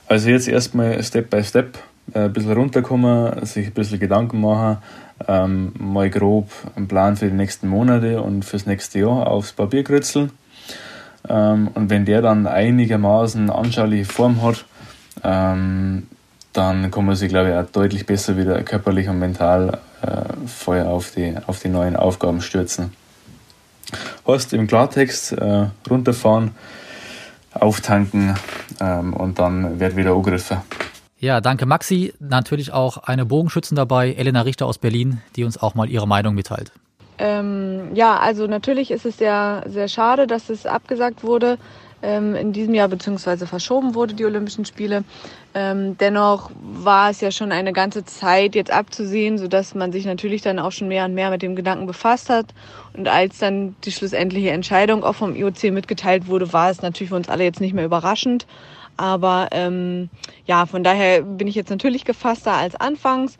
Also 0.07 0.29
jetzt 0.29 0.47
erstmal 0.47 1.01
Step 1.03 1.29
by 1.29 1.43
Step 1.43 1.77
äh, 2.13 2.25
ein 2.25 2.33
bisschen 2.33 2.53
runterkommen, 2.53 3.45
sich 3.45 3.67
ein 3.67 3.73
bisschen 3.73 3.99
Gedanken 3.99 4.41
machen, 4.41 4.77
ähm, 5.27 5.73
mal 5.77 6.09
grob 6.09 6.49
einen 6.75 6.87
Plan 6.87 7.15
für 7.15 7.27
die 7.27 7.35
nächsten 7.35 7.67
Monate 7.67 8.21
und 8.21 8.43
fürs 8.43 8.65
nächste 8.65 8.99
Jahr 8.99 9.27
aufs 9.27 9.53
Papier 9.53 9.83
kritzeln. 9.83 10.31
Ähm, 11.29 11.69
und 11.73 11.89
wenn 11.89 12.05
der 12.05 12.21
dann 12.21 12.47
einigermaßen 12.47 13.49
anschauliche 13.49 14.05
Form 14.05 14.41
hat, 14.41 14.65
ähm, 15.23 16.07
dann 16.53 16.91
kann 16.91 17.05
man 17.05 17.15
sich, 17.15 17.29
glaube 17.29 17.49
ich, 17.49 17.55
auch 17.55 17.71
deutlich 17.71 18.05
besser 18.05 18.37
wieder 18.37 18.61
körperlich 18.63 19.09
und 19.09 19.19
mental 19.19 19.79
äh, 20.01 20.47
voll 20.47 20.81
auf 20.81 21.11
die, 21.11 21.35
auf 21.47 21.59
die 21.59 21.69
neuen 21.69 21.95
Aufgaben 21.95 22.41
stürzen. 22.41 22.93
Heißt 24.27 24.53
im 24.53 24.67
Klartext 24.67 25.33
äh, 25.33 25.67
runterfahren, 25.89 26.51
auftanken 27.53 28.35
ähm, 28.79 29.13
und 29.13 29.39
dann 29.39 29.79
wird 29.79 29.95
wieder 29.95 30.11
angegriffen. 30.13 30.57
Ja, 31.19 31.41
danke 31.41 31.65
Maxi. 31.65 32.13
Natürlich 32.19 32.73
auch 32.73 32.97
eine 32.97 33.25
Bogenschützen 33.25 33.75
dabei, 33.75 34.13
Elena 34.13 34.41
Richter 34.41 34.65
aus 34.65 34.77
Berlin, 34.77 35.21
die 35.35 35.43
uns 35.43 35.57
auch 35.57 35.75
mal 35.75 35.89
ihre 35.89 36.07
Meinung 36.07 36.35
mitteilt. 36.35 36.71
Ähm, 37.17 37.93
ja, 37.93 38.17
also 38.17 38.47
natürlich 38.47 38.91
ist 38.91 39.05
es 39.05 39.17
sehr, 39.17 39.63
sehr 39.67 39.87
schade, 39.87 40.27
dass 40.27 40.49
es 40.49 40.65
abgesagt 40.65 41.23
wurde 41.23 41.57
ähm, 42.03 42.35
in 42.35 42.53
diesem 42.53 42.73
Jahr 42.75 42.87
beziehungsweise 42.87 43.47
verschoben 43.47 43.95
wurde, 43.95 44.13
die 44.13 44.25
Olympischen 44.25 44.65
Spiele. 44.65 45.03
Ähm, 45.55 45.97
dennoch 45.97 46.51
war 46.61 47.09
es 47.09 47.21
ja 47.21 47.31
schon 47.31 47.51
eine 47.51 47.73
ganze 47.73 48.03
Zeit 48.05 48.55
jetzt 48.55 48.71
abzusehen, 48.71 49.37
sodass 49.37 49.73
man 49.73 49.91
sich 49.91 50.05
natürlich 50.05 50.41
dann 50.41 50.59
auch 50.59 50.71
schon 50.71 50.89
mehr 50.89 51.05
und 51.05 51.13
mehr 51.13 51.29
mit 51.29 51.41
dem 51.41 51.55
Gedanken 51.55 51.87
befasst 51.87 52.29
hat. 52.29 52.47
Und 52.95 53.07
als 53.07 53.39
dann 53.39 53.75
die 53.85 53.91
schlussendliche 53.91 54.51
Entscheidung 54.51 55.03
auch 55.03 55.15
vom 55.15 55.35
IOC 55.35 55.71
mitgeteilt 55.71 56.27
wurde, 56.27 56.51
war 56.53 56.69
es 56.69 56.81
natürlich 56.81 57.09
für 57.09 57.15
uns 57.15 57.29
alle 57.29 57.43
jetzt 57.43 57.61
nicht 57.61 57.73
mehr 57.73 57.85
überraschend. 57.85 58.45
Aber 58.97 59.47
ähm, 59.51 60.09
ja, 60.45 60.65
von 60.65 60.83
daher 60.83 61.21
bin 61.21 61.47
ich 61.47 61.55
jetzt 61.55 61.69
natürlich 61.69 62.05
gefasster 62.05 62.53
als 62.53 62.75
anfangs. 62.75 63.37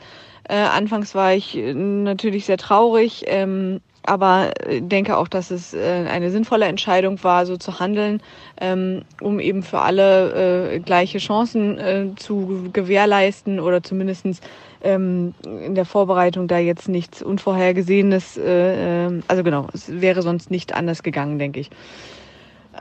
Äh, 0.47 0.55
anfangs 0.55 1.15
war 1.15 1.33
ich 1.33 1.55
äh, 1.55 1.73
natürlich 1.73 2.45
sehr 2.45 2.57
traurig, 2.57 3.23
ähm, 3.27 3.81
aber 4.05 4.51
denke 4.79 5.17
auch, 5.17 5.27
dass 5.27 5.51
es 5.51 5.73
äh, 5.73 6.05
eine 6.09 6.29
sinnvolle 6.29 6.65
Entscheidung 6.65 7.23
war, 7.23 7.45
so 7.45 7.57
zu 7.57 7.79
handeln, 7.79 8.21
ähm, 8.59 9.03
um 9.21 9.39
eben 9.39 9.63
für 9.63 9.79
alle 9.79 10.73
äh, 10.73 10.79
gleiche 10.79 11.19
Chancen 11.19 11.79
äh, 11.79 12.07
zu 12.15 12.69
gewährleisten 12.73 13.59
oder 13.59 13.81
zumindestens 13.81 14.41
ähm, 14.83 15.33
in 15.45 15.75
der 15.75 15.85
Vorbereitung 15.85 16.47
da 16.47 16.57
jetzt 16.57 16.89
nichts 16.89 17.21
Unvorhergesehenes, 17.21 18.37
äh, 18.37 19.05
äh, 19.07 19.21
also 19.27 19.43
genau, 19.43 19.67
es 19.73 19.89
wäre 20.01 20.21
sonst 20.21 20.51
nicht 20.51 20.75
anders 20.75 21.03
gegangen, 21.03 21.39
denke 21.39 21.61
ich. 21.61 21.69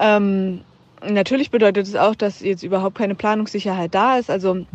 Ähm, 0.00 0.62
natürlich 1.08 1.50
bedeutet 1.50 1.86
es 1.86 1.96
auch, 1.96 2.14
dass 2.14 2.40
jetzt 2.40 2.62
überhaupt 2.62 2.96
keine 2.96 3.14
Planungssicherheit 3.14 3.94
da 3.94 4.18
ist. 4.18 4.30
Also 4.30 4.66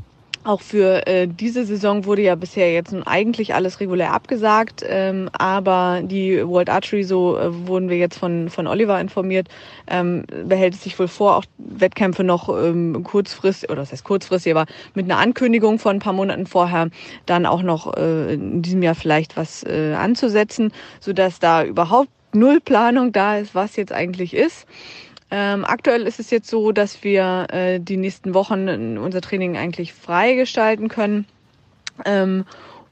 auch 0.47 0.61
für 0.61 1.05
äh, 1.07 1.27
diese 1.27 1.65
Saison 1.65 2.05
wurde 2.05 2.21
ja 2.21 2.35
bisher 2.35 2.71
jetzt 2.71 2.93
nun 2.93 3.03
eigentlich 3.03 3.53
alles 3.53 3.79
regulär 3.79 4.13
abgesagt, 4.13 4.83
ähm, 4.87 5.29
aber 5.33 6.01
die 6.03 6.47
World 6.47 6.69
Archery, 6.69 7.03
so 7.03 7.37
äh, 7.37 7.67
wurden 7.67 7.89
wir 7.89 7.97
jetzt 7.97 8.17
von, 8.17 8.49
von 8.49 8.65
Oliver 8.65 8.99
informiert, 8.99 9.49
ähm, 9.87 10.23
behält 10.45 10.73
es 10.73 10.83
sich 10.83 10.97
wohl 10.97 11.09
vor, 11.09 11.35
auch 11.35 11.43
Wettkämpfe 11.57 12.23
noch 12.23 12.49
ähm, 12.49 13.03
kurzfristig, 13.03 13.69
oder 13.69 13.81
das 13.81 13.91
heißt 13.91 14.05
kurzfristig, 14.05 14.55
aber 14.55 14.65
mit 14.93 15.05
einer 15.05 15.19
Ankündigung 15.19 15.79
von 15.79 15.97
ein 15.97 15.99
paar 15.99 16.13
Monaten 16.13 16.45
vorher 16.45 16.89
dann 17.25 17.45
auch 17.45 17.61
noch 17.61 17.95
äh, 17.97 18.33
in 18.33 18.61
diesem 18.61 18.81
Jahr 18.81 18.95
vielleicht 18.95 19.35
was 19.35 19.63
äh, 19.63 19.93
anzusetzen, 19.93 20.71
sodass 21.01 21.39
da 21.39 21.63
überhaupt 21.63 22.09
null 22.33 22.59
Planung 22.61 23.11
da 23.11 23.37
ist, 23.37 23.53
was 23.53 23.75
jetzt 23.75 23.91
eigentlich 23.91 24.33
ist. 24.33 24.65
Ähm, 25.29 25.65
aktuell 25.65 26.03
ist 26.03 26.19
es 26.19 26.29
jetzt 26.29 26.49
so, 26.49 26.71
dass 26.71 27.03
wir 27.03 27.47
äh, 27.49 27.79
die 27.79 27.97
nächsten 27.97 28.33
Wochen 28.33 28.97
unser 28.97 29.21
Training 29.21 29.57
eigentlich 29.57 29.93
frei 29.93 30.35
gestalten 30.35 30.87
können. 30.87 31.25
Ähm, 32.05 32.45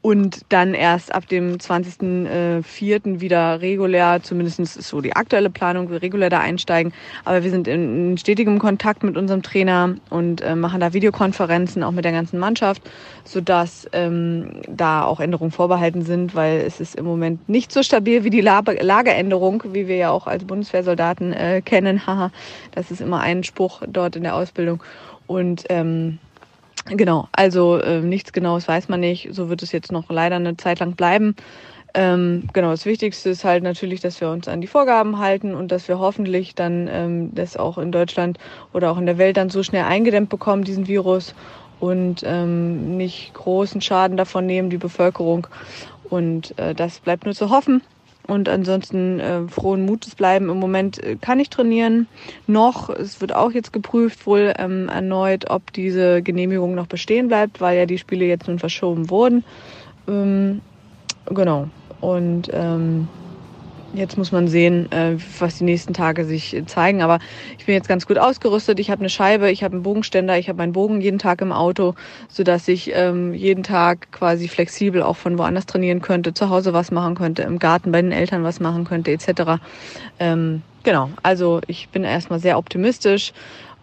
und 0.06 0.42
dann 0.50 0.76
erst 0.76 1.16
ab 1.16 1.28
dem 1.30 1.58
20.04. 1.58 2.28
Äh, 2.28 3.22
wieder 3.22 3.60
regulär, 3.60 4.20
zumindest 4.22 4.84
so 4.84 5.02
die 5.02 5.16
aktuelle 5.16 5.50
Planung, 5.50 5.88
regulär 5.88 6.30
da 6.30 6.42
einsteigen. 6.42 6.94
Aber 7.24 7.44
wir 7.44 7.50
sind 7.50 7.68
in 7.68 8.16
stetigem 8.20 8.60
Kontakt 8.60 9.02
mit 9.02 9.18
unserem 9.18 9.42
Trainer 9.42 9.96
und 10.12 10.42
äh, 10.42 10.56
machen 10.56 10.80
da 10.80 10.94
Videokonferenzen 10.94 11.82
auch 11.82 11.90
mit 11.90 12.06
der 12.06 12.12
ganzen 12.12 12.38
Mannschaft, 12.38 12.84
sodass 13.24 13.90
ähm, 13.94 14.62
da 14.70 15.06
auch 15.06 15.20
Änderungen 15.20 15.50
vorbehalten 15.50 16.04
sind, 16.04 16.36
weil 16.36 16.60
es 16.60 16.80
ist 16.80 16.94
im 16.94 17.06
Moment 17.06 17.50
nicht 17.50 17.72
so 17.72 17.82
stabil 17.82 18.24
wie 18.24 18.30
die 18.30 18.42
Lageänderung, 18.42 19.64
wie 19.72 19.88
wir 19.88 19.96
ja 19.96 20.12
auch 20.12 20.28
als 20.28 20.44
Bundeswehrsoldaten 20.44 21.34
äh, 21.34 21.64
kennen. 21.66 22.06
Haha, 22.06 22.30
das 22.76 22.92
ist 22.92 23.02
immer 23.02 23.22
ein 23.22 23.44
Spruch 23.44 23.82
dort 23.88 24.16
in 24.16 24.22
der 24.22 24.36
Ausbildung. 24.36 24.84
Und 25.26 25.64
ähm, 25.70 26.20
Genau, 26.88 27.28
also 27.32 27.78
äh, 27.78 28.02
nichts 28.02 28.32
Genaues 28.32 28.68
weiß 28.68 28.90
man 28.90 29.00
nicht. 29.00 29.30
So 29.32 29.50
wird 29.50 29.64
es 29.64 29.72
jetzt 29.72 29.92
noch 29.92 30.10
leider 30.10 30.36
eine 30.36 30.58
Zeit 30.58 30.80
lang 30.80 30.94
bleiben. 30.94 31.36
Ähm, 31.96 32.50
genau, 32.54 32.72
das 32.72 32.86
Wichtigste 32.86 33.30
ist 33.30 33.46
halt 33.46 33.64
natürlich, 33.64 34.02
dass 34.02 34.20
wir 34.20 34.30
uns 34.30 34.48
an 34.48 34.60
die 34.60 34.68
Vorgaben 34.68 35.18
halten 35.18 35.56
und 35.56 35.72
dass 35.72 35.88
wir 35.88 35.98
hoffentlich 35.98 36.54
dann 36.54 36.90
ähm, 36.92 37.34
das 37.34 37.56
auch 37.56 37.78
in 37.78 37.92
Deutschland 37.92 38.38
oder 38.74 38.92
auch 38.92 38.98
in 38.98 39.06
der 39.06 39.18
Welt 39.18 39.38
dann 39.38 39.50
so 39.50 39.64
schnell 39.64 39.86
eingedämmt 39.86 40.30
bekommen, 40.30 40.64
diesen 40.66 40.88
Virus, 40.88 41.34
und 41.80 42.22
ähm, 42.26 42.98
nicht 42.98 43.34
großen 43.34 43.82
Schaden 43.82 44.18
davon 44.18 44.46
nehmen, 44.46 44.70
die 44.70 44.78
Bevölkerung. 44.78 45.48
Und 46.10 46.58
äh, 46.58 46.74
das 46.74 47.00
bleibt 47.00 47.26
nur 47.26 47.34
zu 47.34 47.50
hoffen. 47.50 47.82
Und 48.28 48.50
ansonsten 48.50 49.20
äh, 49.20 49.48
frohen 49.48 49.86
Mutes 49.86 50.16
bleiben. 50.16 50.50
Im 50.50 50.60
Moment 50.60 51.04
äh, 51.04 51.16
kann 51.16 51.40
ich 51.40 51.50
trainieren 51.50 52.08
noch. 52.48 52.90
Es 52.90 53.22
wird 53.22 53.36
auch 53.36 53.52
jetzt 53.52 53.72
geprüft 53.72 54.26
wohl 54.26 54.54
ähm, 54.58 54.90
erneut, 54.90 55.50
ob 55.50 55.72
diese 55.74 56.22
Genehmigung 56.22 56.74
noch 56.76 56.88
bestehen 56.88 57.28
bleibt, 57.28 57.62
weil 57.62 57.78
ja 57.78 57.86
die 57.86 57.98
Spiele 57.98 58.26
jetzt 58.26 58.48
nun 58.48 58.60
verschoben 58.60 59.10
wurden. 59.10 59.44
Ähm, 60.08 60.62
genau. 61.28 61.70
Und 62.02 62.50
ähm, 62.52 63.08
Jetzt 63.98 64.18
muss 64.18 64.32
man 64.32 64.48
sehen, 64.48 64.92
äh, 64.92 65.18
was 65.40 65.58
die 65.58 65.64
nächsten 65.64 65.94
Tage 65.94 66.26
sich 66.26 66.62
zeigen. 66.66 67.02
Aber 67.02 67.20
ich 67.58 67.66
bin 67.66 67.76
jetzt 67.76 67.88
ganz 67.88 68.06
gut 68.06 68.18
ausgerüstet. 68.18 68.80
Ich 68.80 68.90
habe 68.92 69.02
eine 69.02 69.10
Scheibe, 69.10 69.50
ich 69.52 69.64
habe 69.64 69.74
einen 69.74 69.84
Bogenständer, 69.84 70.38
ich 70.38 70.50
habe 70.50 70.58
meinen 70.58 70.74
Bogen 70.74 71.02
jeden 71.02 71.20
Tag 71.20 71.42
im 71.42 71.52
Auto, 71.52 71.96
sodass 72.28 72.68
ich 72.68 72.92
ähm, 72.94 73.34
jeden 73.34 73.64
Tag 73.64 74.12
quasi 74.12 74.48
flexibel 74.48 75.02
auch 75.02 75.18
von 75.18 75.38
woanders 75.38 75.66
trainieren 75.66 76.02
könnte, 76.02 76.34
zu 76.34 76.50
Hause 76.50 76.74
was 76.74 76.92
machen 76.92 77.16
könnte, 77.16 77.44
im 77.44 77.60
Garten 77.60 77.92
bei 77.92 78.02
den 78.02 78.12
Eltern 78.12 78.44
was 78.44 78.60
machen 78.60 78.86
könnte, 78.86 79.12
etc. 79.12 79.62
Ähm, 80.20 80.62
genau, 80.84 81.10
also 81.24 81.62
ich 81.68 81.90
bin 81.90 82.04
erstmal 82.04 82.40
sehr 82.40 82.58
optimistisch 82.58 83.34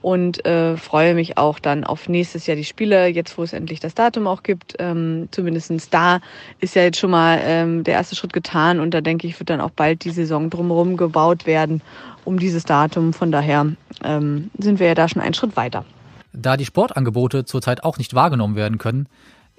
und 0.02 0.44
äh, 0.44 0.76
freue 0.76 1.14
mich 1.14 1.38
auch 1.38 1.58
dann 1.58 1.84
auf 1.84 2.08
nächstes 2.08 2.46
Jahr 2.46 2.56
die 2.56 2.64
Spiele, 2.64 3.06
jetzt 3.06 3.38
wo 3.38 3.42
es 3.42 3.52
endlich 3.52 3.80
das 3.80 3.94
Datum 3.94 4.26
auch 4.26 4.42
gibt. 4.42 4.74
Ähm, 4.78 5.28
zumindestens 5.30 5.88
da 5.88 6.20
ist 6.60 6.74
ja 6.74 6.82
jetzt 6.82 6.98
schon 6.98 7.10
mal 7.10 7.40
ähm, 7.42 7.84
der 7.84 7.94
erste 7.94 8.16
Schritt 8.16 8.32
getan 8.32 8.80
und 8.80 8.92
da 8.92 9.00
denke 9.00 9.26
ich, 9.26 9.38
wird 9.38 9.48
dann 9.48 9.60
auch 9.60 9.70
bald 9.70 10.04
die 10.04 10.10
Saison 10.10 10.50
drumherum 10.50 10.96
gebaut 10.96 11.46
werden 11.46 11.82
um 12.24 12.38
dieses 12.38 12.64
Datum. 12.64 13.12
Von 13.12 13.32
daher 13.32 13.72
ähm, 14.04 14.50
sind 14.58 14.80
wir 14.80 14.88
ja 14.88 14.94
da 14.94 15.08
schon 15.08 15.22
einen 15.22 15.34
Schritt 15.34 15.56
weiter. 15.56 15.84
Da 16.32 16.56
die 16.56 16.66
Sportangebote 16.66 17.44
zurzeit 17.44 17.84
auch 17.84 17.98
nicht 17.98 18.14
wahrgenommen 18.14 18.56
werden 18.56 18.78
können, 18.78 19.06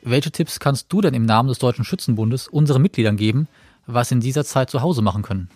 welche 0.01 0.31
Tipps 0.31 0.59
kannst 0.59 0.91
du 0.91 0.99
denn 0.99 1.13
im 1.13 1.25
Namen 1.25 1.47
des 1.47 1.59
Deutschen 1.59 1.85
Schützenbundes 1.85 2.47
unseren 2.49 2.81
Mitgliedern 2.81 3.15
geben, 3.15 3.47
was 3.85 4.11
in 4.11 4.19
dieser 4.19 4.43
Zeit 4.43 4.69
zu 4.69 4.81
Hause 4.81 5.01
machen 5.01 5.21
können? 5.21 5.49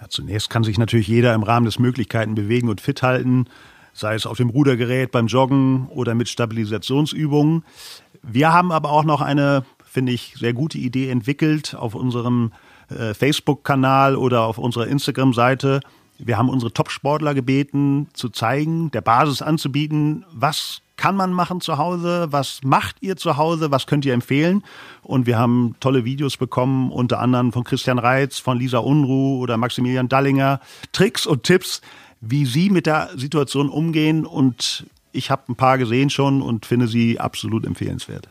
Ja, 0.00 0.08
zunächst 0.08 0.50
kann 0.50 0.64
sich 0.64 0.78
natürlich 0.78 1.08
jeder 1.08 1.34
im 1.34 1.42
Rahmen 1.42 1.66
des 1.66 1.78
Möglichkeiten 1.78 2.34
bewegen 2.34 2.68
und 2.68 2.80
fit 2.80 3.02
halten 3.02 3.46
sei 3.94 4.14
es 4.14 4.26
auf 4.26 4.36
dem 4.36 4.50
Rudergerät, 4.50 5.12
beim 5.12 5.28
Joggen 5.28 5.86
oder 5.88 6.14
mit 6.14 6.28
Stabilisationsübungen. 6.28 7.64
Wir 8.22 8.52
haben 8.52 8.72
aber 8.72 8.90
auch 8.90 9.04
noch 9.04 9.20
eine, 9.20 9.64
finde 9.84 10.12
ich, 10.12 10.34
sehr 10.36 10.52
gute 10.52 10.78
Idee 10.78 11.08
entwickelt 11.08 11.74
auf 11.74 11.94
unserem 11.94 12.52
äh, 12.90 13.14
Facebook-Kanal 13.14 14.16
oder 14.16 14.42
auf 14.42 14.58
unserer 14.58 14.88
Instagram-Seite. 14.88 15.80
Wir 16.18 16.36
haben 16.36 16.48
unsere 16.48 16.72
Top-Sportler 16.72 17.34
gebeten, 17.34 18.08
zu 18.12 18.28
zeigen, 18.28 18.90
der 18.90 19.00
Basis 19.00 19.42
anzubieten, 19.42 20.24
was 20.32 20.82
kann 20.96 21.16
man 21.16 21.32
machen 21.32 21.60
zu 21.60 21.76
Hause, 21.76 22.28
was 22.30 22.60
macht 22.62 22.96
ihr 23.00 23.16
zu 23.16 23.36
Hause, 23.36 23.72
was 23.72 23.86
könnt 23.86 24.04
ihr 24.04 24.14
empfehlen. 24.14 24.62
Und 25.02 25.26
wir 25.26 25.38
haben 25.38 25.74
tolle 25.80 26.04
Videos 26.04 26.36
bekommen, 26.36 26.92
unter 26.92 27.18
anderem 27.18 27.52
von 27.52 27.64
Christian 27.64 27.98
Reitz, 27.98 28.38
von 28.38 28.58
Lisa 28.58 28.78
Unruh 28.78 29.40
oder 29.40 29.56
Maximilian 29.56 30.08
Dallinger. 30.08 30.60
Tricks 30.92 31.26
und 31.26 31.42
Tipps, 31.42 31.80
wie 32.28 32.46
Sie 32.46 32.70
mit 32.70 32.86
der 32.86 33.10
Situation 33.16 33.68
umgehen. 33.68 34.26
Und 34.26 34.86
ich 35.14 35.30
habe 35.30 35.42
ein 35.48 35.56
paar 35.56 35.78
gesehen 35.78 36.10
schon 36.10 36.42
und 36.42 36.66
finde 36.66 36.88
sie 36.88 37.20
absolut 37.20 37.64
empfehlenswert. 37.64 38.28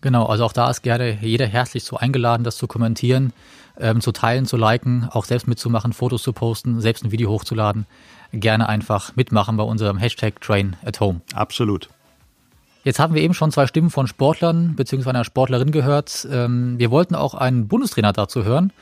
Genau, 0.00 0.26
also 0.26 0.44
auch 0.44 0.52
da 0.52 0.68
ist 0.68 0.82
gerne 0.82 1.18
jeder 1.22 1.46
herzlich 1.46 1.84
so 1.84 1.96
eingeladen, 1.96 2.42
das 2.42 2.56
zu 2.56 2.66
kommentieren, 2.66 3.32
ähm, 3.78 4.00
zu 4.00 4.10
teilen, 4.10 4.46
zu 4.46 4.56
liken, 4.56 5.08
auch 5.10 5.24
selbst 5.24 5.46
mitzumachen, 5.46 5.92
Fotos 5.92 6.24
zu 6.24 6.32
posten, 6.32 6.80
selbst 6.80 7.04
ein 7.04 7.12
Video 7.12 7.30
hochzuladen. 7.30 7.86
Gerne 8.32 8.68
einfach 8.68 9.14
mitmachen 9.14 9.56
bei 9.56 9.62
unserem 9.62 9.98
Hashtag 9.98 10.40
Train 10.40 10.76
at 10.84 10.98
Home. 10.98 11.20
Absolut. 11.34 11.88
Jetzt 12.82 12.98
haben 12.98 13.14
wir 13.14 13.22
eben 13.22 13.34
schon 13.34 13.52
zwei 13.52 13.68
Stimmen 13.68 13.90
von 13.90 14.08
Sportlern 14.08 14.74
bzw. 14.74 15.10
einer 15.10 15.24
Sportlerin 15.24 15.70
gehört. 15.70 16.26
Ähm, 16.30 16.78
wir 16.78 16.90
wollten 16.90 17.14
auch 17.14 17.34
einen 17.34 17.68
Bundestrainer 17.68 18.12
dazu 18.12 18.44
hören. 18.44 18.72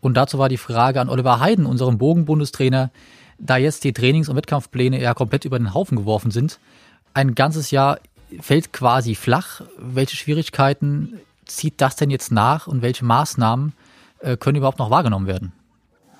Und 0.00 0.14
dazu 0.14 0.38
war 0.38 0.48
die 0.48 0.56
Frage 0.56 1.00
an 1.00 1.08
Oliver 1.08 1.38
Heiden, 1.38 1.64
unserem 1.64 1.98
Bogenbundestrainer, 1.98 2.90
da 3.38 3.56
jetzt 3.56 3.84
die 3.84 3.92
Trainings- 3.92 4.28
und 4.28 4.36
Wettkampfpläne 4.36 5.00
ja 5.00 5.14
komplett 5.14 5.44
über 5.44 5.58
den 5.58 5.74
Haufen 5.74 5.96
geworfen 5.96 6.30
sind. 6.30 6.58
Ein 7.14 7.34
ganzes 7.34 7.70
Jahr 7.70 7.98
fällt 8.40 8.72
quasi 8.72 9.14
flach. 9.14 9.62
Welche 9.78 10.16
Schwierigkeiten 10.16 11.20
zieht 11.44 11.80
das 11.80 11.96
denn 11.96 12.10
jetzt 12.10 12.32
nach 12.32 12.66
und 12.66 12.82
welche 12.82 13.04
Maßnahmen 13.04 13.72
äh, 14.20 14.36
können 14.36 14.56
überhaupt 14.56 14.78
noch 14.78 14.90
wahrgenommen 14.90 15.26
werden? 15.26 15.52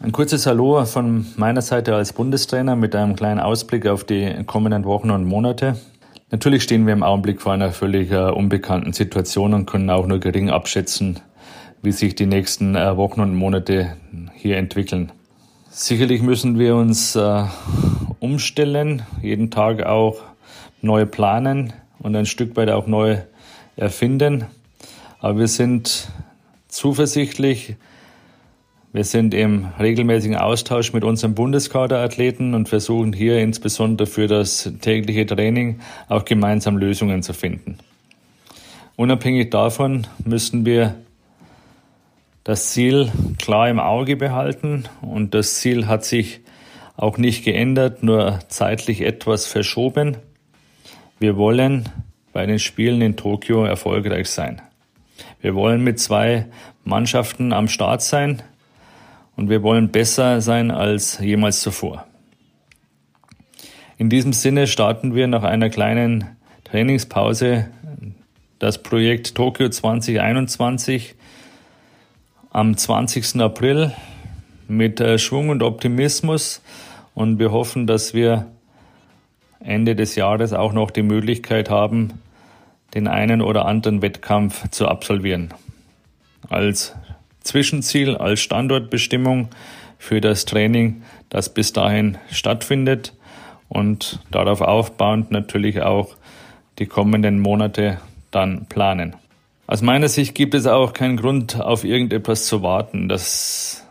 Ein 0.00 0.12
kurzes 0.12 0.46
Hallo 0.46 0.84
von 0.84 1.26
meiner 1.36 1.62
Seite 1.62 1.94
als 1.94 2.12
Bundestrainer 2.12 2.76
mit 2.76 2.94
einem 2.94 3.16
kleinen 3.16 3.40
Ausblick 3.40 3.86
auf 3.86 4.04
die 4.04 4.44
kommenden 4.46 4.84
Wochen 4.84 5.10
und 5.10 5.24
Monate. 5.24 5.76
Natürlich 6.30 6.64
stehen 6.64 6.86
wir 6.86 6.92
im 6.92 7.02
Augenblick 7.02 7.40
vor 7.40 7.52
einer 7.52 7.72
völlig 7.72 8.12
uh, 8.12 8.32
unbekannten 8.34 8.92
Situation 8.92 9.54
und 9.54 9.64
können 9.66 9.88
auch 9.88 10.06
nur 10.06 10.18
gering 10.18 10.50
abschätzen, 10.50 11.20
wie 11.82 11.92
sich 11.92 12.14
die 12.14 12.26
nächsten 12.26 12.74
äh, 12.74 12.96
Wochen 12.96 13.20
und 13.20 13.34
Monate 13.34 13.96
hier 14.34 14.58
entwickeln. 14.58 15.12
Sicherlich 15.78 16.22
müssen 16.22 16.58
wir 16.58 16.74
uns 16.74 17.16
äh, 17.16 17.44
umstellen, 18.18 19.02
jeden 19.20 19.50
Tag 19.50 19.84
auch 19.84 20.22
neu 20.80 21.04
planen 21.04 21.74
und 21.98 22.16
ein 22.16 22.24
Stück 22.24 22.56
weit 22.56 22.70
auch 22.70 22.86
neu 22.86 23.18
erfinden. 23.76 24.46
Aber 25.20 25.40
wir 25.40 25.48
sind 25.48 26.08
zuversichtlich, 26.68 27.76
wir 28.94 29.04
sind 29.04 29.34
im 29.34 29.66
regelmäßigen 29.78 30.36
Austausch 30.36 30.94
mit 30.94 31.04
unseren 31.04 31.34
Bundeskaderathleten 31.34 32.54
und 32.54 32.70
versuchen 32.70 33.12
hier 33.12 33.38
insbesondere 33.40 34.06
für 34.06 34.28
das 34.28 34.72
tägliche 34.80 35.26
Training 35.26 35.80
auch 36.08 36.24
gemeinsam 36.24 36.78
Lösungen 36.78 37.22
zu 37.22 37.34
finden. 37.34 37.76
Unabhängig 38.96 39.50
davon 39.50 40.06
müssen 40.24 40.64
wir 40.64 40.94
das 42.46 42.70
Ziel 42.70 43.10
klar 43.38 43.68
im 43.68 43.80
Auge 43.80 44.14
behalten 44.14 44.84
und 45.02 45.34
das 45.34 45.56
Ziel 45.56 45.88
hat 45.88 46.04
sich 46.04 46.42
auch 46.96 47.18
nicht 47.18 47.44
geändert, 47.44 48.04
nur 48.04 48.38
zeitlich 48.46 49.00
etwas 49.00 49.46
verschoben. 49.46 50.16
Wir 51.18 51.36
wollen 51.36 51.88
bei 52.32 52.46
den 52.46 52.60
Spielen 52.60 53.02
in 53.02 53.16
Tokio 53.16 53.64
erfolgreich 53.64 54.30
sein. 54.30 54.62
Wir 55.40 55.56
wollen 55.56 55.82
mit 55.82 55.98
zwei 55.98 56.46
Mannschaften 56.84 57.52
am 57.52 57.66
Start 57.66 58.00
sein 58.00 58.44
und 59.34 59.50
wir 59.50 59.64
wollen 59.64 59.90
besser 59.90 60.40
sein 60.40 60.70
als 60.70 61.18
jemals 61.18 61.62
zuvor. 61.62 62.06
In 63.98 64.08
diesem 64.08 64.32
Sinne 64.32 64.68
starten 64.68 65.16
wir 65.16 65.26
nach 65.26 65.42
einer 65.42 65.68
kleinen 65.68 66.36
Trainingspause 66.62 67.70
das 68.60 68.80
Projekt 68.84 69.34
Tokio 69.34 69.68
2021 69.68 71.15
am 72.56 72.74
20. 72.74 73.38
April 73.42 73.92
mit 74.66 74.98
äh, 74.98 75.18
Schwung 75.18 75.50
und 75.50 75.62
Optimismus 75.62 76.62
und 77.14 77.38
wir 77.38 77.52
hoffen, 77.52 77.86
dass 77.86 78.14
wir 78.14 78.46
Ende 79.60 79.94
des 79.94 80.14
Jahres 80.14 80.54
auch 80.54 80.72
noch 80.72 80.90
die 80.90 81.02
Möglichkeit 81.02 81.68
haben, 81.68 82.14
den 82.94 83.08
einen 83.08 83.42
oder 83.42 83.66
anderen 83.66 84.00
Wettkampf 84.00 84.70
zu 84.70 84.88
absolvieren. 84.88 85.52
Als 86.48 86.94
Zwischenziel, 87.42 88.16
als 88.16 88.40
Standortbestimmung 88.40 89.50
für 89.98 90.22
das 90.22 90.46
Training, 90.46 91.02
das 91.28 91.52
bis 91.52 91.74
dahin 91.74 92.16
stattfindet 92.30 93.12
und 93.68 94.20
darauf 94.30 94.62
aufbauend 94.62 95.30
natürlich 95.30 95.82
auch 95.82 96.16
die 96.78 96.86
kommenden 96.86 97.38
Monate 97.38 98.00
dann 98.30 98.64
planen. 98.64 99.14
Aus 99.68 99.82
meiner 99.82 100.08
Sicht 100.08 100.36
gibt 100.36 100.54
es 100.54 100.68
auch 100.68 100.92
keinen 100.92 101.16
Grund, 101.16 101.60
auf 101.60 101.82
irgendetwas 101.82 102.46
zu 102.46 102.62
warten. 102.62 103.08
Das 103.08 103.84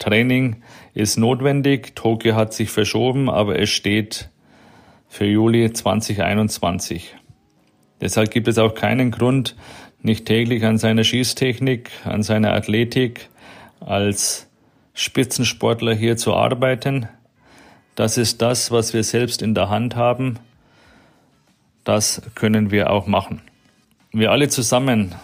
Training 0.00 0.62
ist 0.92 1.18
notwendig. 1.18 1.94
Tokio 1.94 2.34
hat 2.34 2.52
sich 2.52 2.70
verschoben, 2.70 3.30
aber 3.30 3.56
es 3.56 3.70
steht 3.70 4.28
für 5.08 5.26
Juli 5.26 5.72
2021. 5.72 7.14
Deshalb 8.00 8.32
gibt 8.32 8.48
es 8.48 8.58
auch 8.58 8.74
keinen 8.74 9.12
Grund, 9.12 9.54
nicht 10.02 10.26
täglich 10.26 10.64
an 10.64 10.78
seiner 10.78 11.04
Schießtechnik, 11.04 11.90
an 12.04 12.24
seiner 12.24 12.52
Athletik 12.52 13.28
als 13.78 14.48
Spitzensportler 14.94 15.94
hier 15.94 16.16
zu 16.16 16.34
arbeiten. 16.34 17.08
Das 17.94 18.18
ist 18.18 18.42
das, 18.42 18.72
was 18.72 18.94
wir 18.94 19.04
selbst 19.04 19.42
in 19.42 19.54
der 19.54 19.68
Hand 19.68 19.94
haben. 19.94 20.40
Das 21.84 22.20
können 22.34 22.72
wir 22.72 22.90
auch 22.90 23.06
machen. 23.06 23.42
Wir 24.12 24.32
alle 24.32 24.48
zusammen 24.48 25.14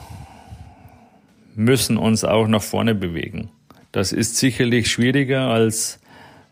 müssen 1.57 1.97
uns 1.97 2.23
auch 2.25 2.47
nach 2.47 2.63
vorne 2.63 2.95
bewegen. 2.95 3.51
Das 3.91 4.13
ist 4.13 4.37
sicherlich 4.37 4.89
schwieriger 4.89 5.49
als 5.49 5.99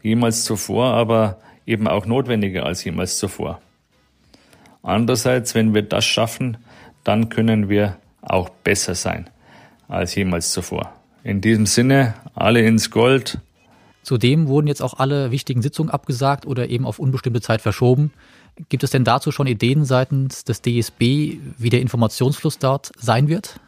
jemals 0.02 0.44
zuvor, 0.44 0.86
aber 0.94 1.38
eben 1.64 1.86
auch 1.86 2.06
notwendiger 2.06 2.66
als 2.66 2.82
jemals 2.82 3.18
zuvor. 3.18 3.60
Andererseits, 4.82 5.54
wenn 5.54 5.74
wir 5.74 5.82
das 5.82 6.04
schaffen, 6.04 6.56
dann 7.04 7.28
können 7.28 7.68
wir 7.68 7.98
auch 8.20 8.48
besser 8.48 8.96
sein 8.96 9.30
als 9.86 10.14
jemals 10.16 10.52
zuvor. 10.52 10.92
In 11.22 11.40
diesem 11.40 11.66
Sinne, 11.66 12.14
alle 12.34 12.62
ins 12.62 12.90
Gold. 12.90 13.38
Zudem 14.02 14.48
wurden 14.48 14.66
jetzt 14.66 14.82
auch 14.82 14.94
alle 14.94 15.30
wichtigen 15.30 15.62
Sitzungen 15.62 15.90
abgesagt 15.90 16.46
oder 16.46 16.68
eben 16.68 16.84
auf 16.84 16.98
unbestimmte 16.98 17.40
Zeit 17.40 17.62
verschoben. 17.62 18.12
Gibt 18.68 18.84
es 18.84 18.90
denn 18.90 19.04
dazu 19.04 19.32
schon 19.32 19.46
Ideen 19.46 19.84
seitens 19.84 20.44
des 20.44 20.62
DSB, 20.62 21.38
wie 21.58 21.70
der 21.70 21.80
Informationsfluss 21.80 22.58
dort 22.58 22.92
sein 22.98 23.28
wird? 23.28 23.58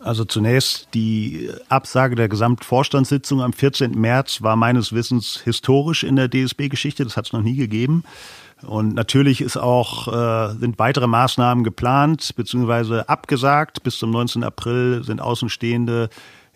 Also 0.00 0.24
zunächst 0.24 0.88
die 0.94 1.50
Absage 1.68 2.14
der 2.14 2.28
Gesamtvorstandssitzung 2.28 3.42
am 3.42 3.52
14. 3.52 3.92
März 3.92 4.42
war 4.42 4.54
meines 4.54 4.92
Wissens 4.92 5.40
historisch 5.42 6.04
in 6.04 6.16
der 6.16 6.28
DSB-Geschichte. 6.28 7.04
Das 7.04 7.16
hat 7.16 7.26
es 7.26 7.32
noch 7.32 7.42
nie 7.42 7.56
gegeben. 7.56 8.04
Und 8.62 8.94
natürlich 8.94 9.40
ist 9.40 9.56
auch, 9.56 10.08
äh, 10.08 10.54
sind 10.58 10.78
weitere 10.78 11.06
Maßnahmen 11.06 11.64
geplant 11.64 12.34
bzw. 12.36 13.00
abgesagt. 13.06 13.82
Bis 13.82 13.98
zum 13.98 14.10
19. 14.10 14.44
April 14.44 15.02
sind 15.04 15.20
Außenstehende 15.20 16.08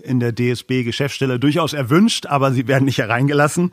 in 0.02 0.20
der 0.20 0.34
DSB-Geschäftsstelle 0.34 1.38
durchaus 1.38 1.72
erwünscht, 1.72 2.26
aber 2.26 2.52
sie 2.52 2.68
werden 2.68 2.84
nicht 2.84 2.98
hereingelassen. 2.98 3.70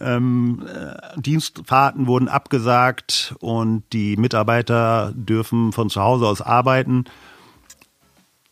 Ähm, 0.00 0.62
äh, 0.66 1.20
Dienstfahrten 1.20 2.06
wurden 2.06 2.28
abgesagt 2.28 3.34
und 3.40 3.84
die 3.92 4.16
Mitarbeiter 4.16 5.12
dürfen 5.14 5.72
von 5.72 5.90
zu 5.90 6.00
Hause 6.02 6.26
aus 6.26 6.40
arbeiten. 6.40 7.04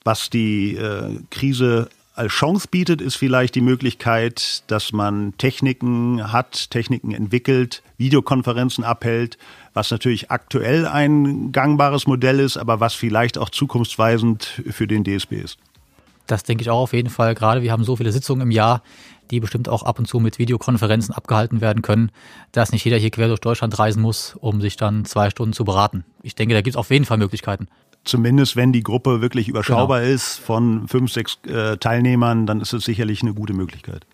Was 0.04 0.30
die 0.30 0.76
äh, 0.76 1.18
Krise 1.30 1.88
als 2.14 2.32
Chance 2.32 2.68
bietet, 2.70 3.00
ist 3.00 3.16
vielleicht 3.16 3.54
die 3.54 3.60
Möglichkeit, 3.60 4.62
dass 4.68 4.92
man 4.92 5.36
Techniken 5.36 6.32
hat, 6.32 6.70
Techniken 6.70 7.12
entwickelt, 7.12 7.82
Videokonferenzen 7.98 8.84
abhält, 8.84 9.36
was 9.72 9.90
natürlich 9.90 10.30
aktuell 10.30 10.86
ein 10.86 11.50
gangbares 11.50 12.06
Modell 12.06 12.38
ist, 12.38 12.56
aber 12.56 12.78
was 12.78 12.94
vielleicht 12.94 13.36
auch 13.36 13.50
zukunftsweisend 13.50 14.62
für 14.70 14.86
den 14.86 15.02
DSB 15.02 15.40
ist. 15.40 15.58
Das 16.26 16.42
denke 16.42 16.62
ich 16.62 16.70
auch 16.70 16.80
auf 16.80 16.92
jeden 16.92 17.10
Fall. 17.10 17.34
Gerade 17.34 17.62
wir 17.62 17.72
haben 17.72 17.84
so 17.84 17.96
viele 17.96 18.12
Sitzungen 18.12 18.42
im 18.42 18.50
Jahr, 18.50 18.82
die 19.30 19.40
bestimmt 19.40 19.68
auch 19.68 19.82
ab 19.82 19.98
und 19.98 20.06
zu 20.06 20.20
mit 20.20 20.38
Videokonferenzen 20.38 21.14
abgehalten 21.14 21.60
werden 21.60 21.82
können, 21.82 22.10
dass 22.52 22.72
nicht 22.72 22.84
jeder 22.84 22.96
hier 22.96 23.10
quer 23.10 23.28
durch 23.28 23.40
Deutschland 23.40 23.78
reisen 23.78 24.02
muss, 24.02 24.36
um 24.40 24.60
sich 24.60 24.76
dann 24.76 25.04
zwei 25.04 25.30
Stunden 25.30 25.52
zu 25.52 25.64
beraten. 25.64 26.04
Ich 26.22 26.34
denke, 26.34 26.54
da 26.54 26.60
gibt 26.60 26.74
es 26.74 26.78
auf 26.78 26.90
jeden 26.90 27.04
Fall 27.04 27.18
Möglichkeiten. 27.18 27.68
Zumindest 28.04 28.54
wenn 28.56 28.72
die 28.72 28.82
Gruppe 28.82 29.22
wirklich 29.22 29.48
überschaubar 29.48 30.00
genau. 30.00 30.12
ist 30.12 30.38
von 30.38 30.88
fünf, 30.88 31.10
sechs 31.10 31.38
äh, 31.46 31.78
Teilnehmern, 31.78 32.46
dann 32.46 32.60
ist 32.60 32.74
es 32.74 32.84
sicherlich 32.84 33.22
eine 33.22 33.32
gute 33.32 33.54
Möglichkeit. 33.54 34.06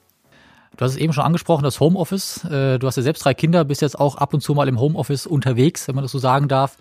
Du 0.77 0.85
hast 0.85 0.93
es 0.93 0.99
eben 0.99 1.13
schon 1.13 1.25
angesprochen, 1.25 1.65
das 1.65 1.81
Homeoffice. 1.81 2.45
Äh, 2.45 2.79
du 2.79 2.87
hast 2.87 2.97
ja 2.97 3.03
selbst 3.03 3.25
drei 3.25 3.35
Kinder, 3.35 3.65
bist 3.65 3.83
jetzt 3.83 3.99
auch 3.99 4.17
ab 4.17 4.33
und 4.33 4.41
zu 4.41 4.55
mal 4.55 4.69
im 4.69 4.79
Homeoffice 4.79 5.27
unterwegs, 5.27 5.89
wenn 5.89 5.97
man 5.97 6.03
das 6.03 6.13
so 6.13 6.19
sagen 6.19 6.47
darf. 6.47 6.77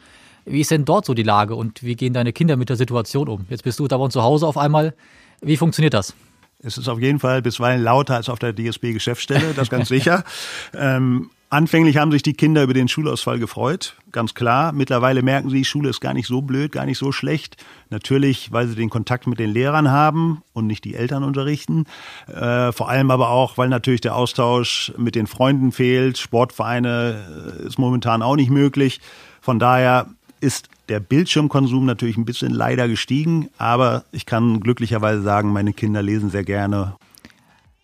Wie 0.50 0.62
ist 0.62 0.72
denn 0.72 0.86
dort 0.86 1.06
so 1.06 1.14
die 1.14 1.24
Lage 1.24 1.56
und 1.56 1.84
wie 1.84 1.96
gehen 1.96 2.14
deine 2.14 2.34
Kinder 2.34 2.58
mit 2.58 2.70
der 2.70 2.76
Situation 2.76 3.28
um? 3.28 3.46
Jetzt 3.50 3.64
bist 3.64 3.80
du 3.80 3.88
da 3.88 3.98
bei 3.98 4.08
zu 4.08 4.24
Hause 4.24 4.48
auf 4.48 4.58
einmal. 4.58 4.94
Wie 5.42 5.58
funktioniert 5.58 5.94
das? 5.94 6.16
Es 6.62 6.78
ist 6.78 6.90
auf 6.90 7.00
jeden 7.00 7.20
Fall 7.20 7.42
bisweilen 7.42 7.82
lauter 7.82 8.16
als 8.16 8.28
auf 8.28 8.40
der 8.40 8.54
DSB-Geschäftsstelle, 8.54 9.54
das 9.56 9.70
ganz 9.70 9.88
sicher. 9.90 10.24
Ähm, 10.74 11.30
Anfänglich 11.52 11.98
haben 11.98 12.12
sich 12.12 12.22
die 12.22 12.36
Kinder 12.36 12.62
über 12.62 12.76
den 12.76 12.88
Schulausfall 12.88 13.40
gefreut, 13.40 13.96
ganz 14.12 14.36
klar. 14.36 14.72
Mittlerweile 14.72 15.24
merken 15.24 15.50
sie, 15.50 15.66
Schule 15.66 15.90
ist 15.90 16.00
gar 16.00 16.14
nicht 16.14 16.28
so 16.28 16.44
blöd, 16.44 16.72
gar 16.72 16.86
nicht 16.86 17.00
so 17.00 17.12
schlecht. 17.12 17.58
Natürlich, 17.90 18.52
weil 18.52 18.68
sie 18.68 18.76
den 18.76 18.92
Kontakt 18.92 19.26
mit 19.26 19.40
den 19.40 19.50
Lehrern 19.50 19.90
haben 19.90 20.44
und 20.54 20.68
nicht 20.68 20.84
die 20.86 20.94
Eltern 20.94 21.24
unterrichten. 21.24 21.86
Äh, 22.28 22.72
vor 22.72 22.88
allem 22.88 23.10
aber 23.10 23.30
auch, 23.30 23.58
weil 23.58 23.68
natürlich 23.68 24.02
der 24.02 24.16
Austausch 24.16 24.94
mit 24.96 25.16
den 25.16 25.26
Freunden 25.26 25.72
fehlt. 25.72 26.20
Sportvereine 26.20 27.58
äh, 27.64 27.66
ist 27.66 27.80
momentan 27.80 28.22
auch 28.22 28.36
nicht 28.36 28.52
möglich. 28.52 29.02
Von 29.42 29.58
daher 29.58 30.06
ist 30.42 30.70
der 30.90 31.00
Bildschirmkonsum 31.00 31.86
natürlich 31.86 32.18
ein 32.18 32.26
bisschen 32.26 32.52
leider 32.52 32.88
gestiegen, 32.88 33.50
aber 33.58 34.04
ich 34.12 34.26
kann 34.26 34.60
glücklicherweise 34.60 35.22
sagen, 35.22 35.52
meine 35.54 35.74
Kinder 35.74 36.02
lesen 36.02 36.30
sehr 36.30 36.44
gerne 36.44 36.96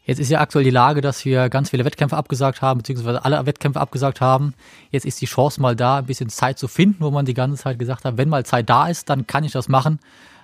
Jetzt 0.06 0.20
ist 0.20 0.30
ja 0.30 0.40
aktuell 0.40 0.64
die 0.64 0.70
Lage, 0.70 1.02
dass 1.02 1.26
wir 1.26 1.50
ganz 1.50 1.72
viele 1.72 1.84
Wettkämpfe 1.84 2.16
abgesagt 2.16 2.62
haben, 2.62 2.78
beziehungsweise 2.78 3.26
alle 3.26 3.44
Wettkämpfe 3.48 3.82
abgesagt 3.82 4.22
haben. 4.22 4.54
Jetzt 4.92 5.06
ist 5.06 5.20
die 5.20 5.26
Chance 5.26 5.60
mal 5.60 5.76
da, 5.76 5.98
ein 5.98 6.06
bisschen 6.06 6.30
Zeit 6.30 6.60
zu 6.60 6.68
finden, 6.68 7.04
wo 7.04 7.10
man 7.10 7.26
die 7.26 7.34
ganze 7.34 7.62
Zeit 7.62 7.80
gesagt 7.80 8.06
hat, 8.06 8.16
wenn 8.16 8.30
mal 8.30 8.46
Zeit 8.46 8.70
da 8.70 8.88
ist, 8.88 9.10
dann 9.10 9.26
kann 9.26 9.44
ich 9.44 9.52
das 9.52 9.68
machen. 9.68 10.00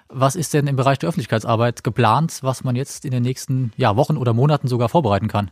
Was 0.10 0.36
ist 0.36 0.56
denn 0.56 0.66
im 0.66 0.76
Bereich 0.76 0.98
der 0.98 1.10
Öffentlichkeitsarbeit 1.10 1.84
geplant, 1.84 2.40
was 2.42 2.64
man 2.64 2.76
jetzt 2.76 3.06
in 3.06 3.12
den 3.12 3.22
nächsten 3.22 3.72
ja, 3.78 3.96
Wochen 3.96 4.18
oder 4.18 4.34
Monaten 4.34 4.68
sogar 4.68 4.90
vorbereiten 4.90 5.28
kann? 5.28 5.52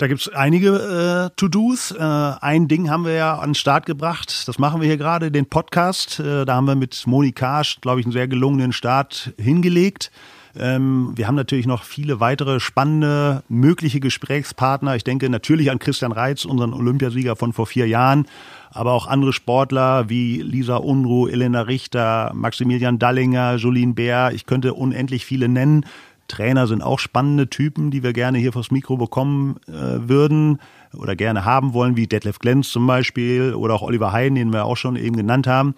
Da 0.00 0.06
gibt's 0.06 0.30
einige 0.30 1.28
äh, 1.28 1.36
To-Dos. 1.36 1.90
Äh, 1.90 1.98
ein 2.00 2.68
Ding 2.68 2.88
haben 2.88 3.04
wir 3.04 3.12
ja 3.12 3.38
an 3.38 3.50
den 3.50 3.54
Start 3.54 3.84
gebracht. 3.84 4.48
Das 4.48 4.58
machen 4.58 4.80
wir 4.80 4.88
hier 4.88 4.96
gerade, 4.96 5.30
den 5.30 5.44
Podcast. 5.44 6.18
Äh, 6.20 6.46
da 6.46 6.54
haben 6.54 6.64
wir 6.64 6.74
mit 6.74 7.06
Moni 7.06 7.32
Karsch, 7.32 7.82
glaube 7.82 8.00
ich, 8.00 8.06
einen 8.06 8.14
sehr 8.14 8.26
gelungenen 8.26 8.72
Start 8.72 9.34
hingelegt. 9.36 10.10
Ähm, 10.58 11.12
wir 11.16 11.28
haben 11.28 11.34
natürlich 11.34 11.66
noch 11.66 11.84
viele 11.84 12.18
weitere 12.18 12.60
spannende 12.60 13.42
mögliche 13.50 14.00
Gesprächspartner. 14.00 14.96
Ich 14.96 15.04
denke 15.04 15.28
natürlich 15.28 15.70
an 15.70 15.78
Christian 15.78 16.12
Reitz, 16.12 16.46
unseren 16.46 16.72
Olympiasieger 16.72 17.36
von 17.36 17.52
vor 17.52 17.66
vier 17.66 17.86
Jahren, 17.86 18.26
aber 18.70 18.92
auch 18.92 19.06
andere 19.06 19.34
Sportler 19.34 20.08
wie 20.08 20.40
Lisa 20.40 20.76
Unruh, 20.76 21.28
Elena 21.28 21.60
Richter, 21.60 22.32
Maximilian 22.34 22.98
Dallinger, 22.98 23.56
Jolien 23.56 23.94
Bär. 23.94 24.32
Ich 24.32 24.46
könnte 24.46 24.72
unendlich 24.72 25.26
viele 25.26 25.48
nennen. 25.48 25.84
Trainer 26.30 26.66
sind 26.66 26.82
auch 26.82 26.98
spannende 26.98 27.50
Typen, 27.50 27.90
die 27.90 28.02
wir 28.02 28.12
gerne 28.12 28.38
hier 28.38 28.52
vors 28.52 28.70
Mikro 28.70 28.96
bekommen 28.96 29.56
äh, 29.68 30.08
würden 30.08 30.58
oder 30.96 31.16
gerne 31.16 31.44
haben 31.44 31.74
wollen, 31.74 31.96
wie 31.96 32.06
Detlef 32.06 32.38
Glenz 32.38 32.70
zum 32.70 32.86
Beispiel 32.86 33.54
oder 33.54 33.74
auch 33.74 33.82
Oliver 33.82 34.12
Heiden, 34.12 34.36
den 34.36 34.52
wir 34.52 34.64
auch 34.64 34.76
schon 34.76 34.96
eben 34.96 35.16
genannt 35.16 35.46
haben. 35.46 35.74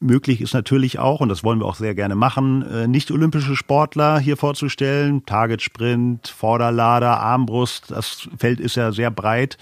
Möglich 0.00 0.40
ist 0.40 0.54
natürlich 0.54 0.98
auch, 0.98 1.20
und 1.20 1.28
das 1.28 1.42
wollen 1.42 1.60
wir 1.60 1.66
auch 1.66 1.74
sehr 1.74 1.94
gerne 1.94 2.14
machen, 2.14 2.62
äh, 2.62 2.86
nicht-olympische 2.86 3.56
Sportler 3.56 4.18
hier 4.18 4.36
vorzustellen. 4.36 5.26
Target 5.26 5.60
Sprint, 5.60 6.28
Vorderlader, 6.28 7.20
Armbrust, 7.20 7.90
das 7.90 8.28
Feld 8.38 8.60
ist 8.60 8.76
ja 8.76 8.92
sehr 8.92 9.10
breit. 9.10 9.58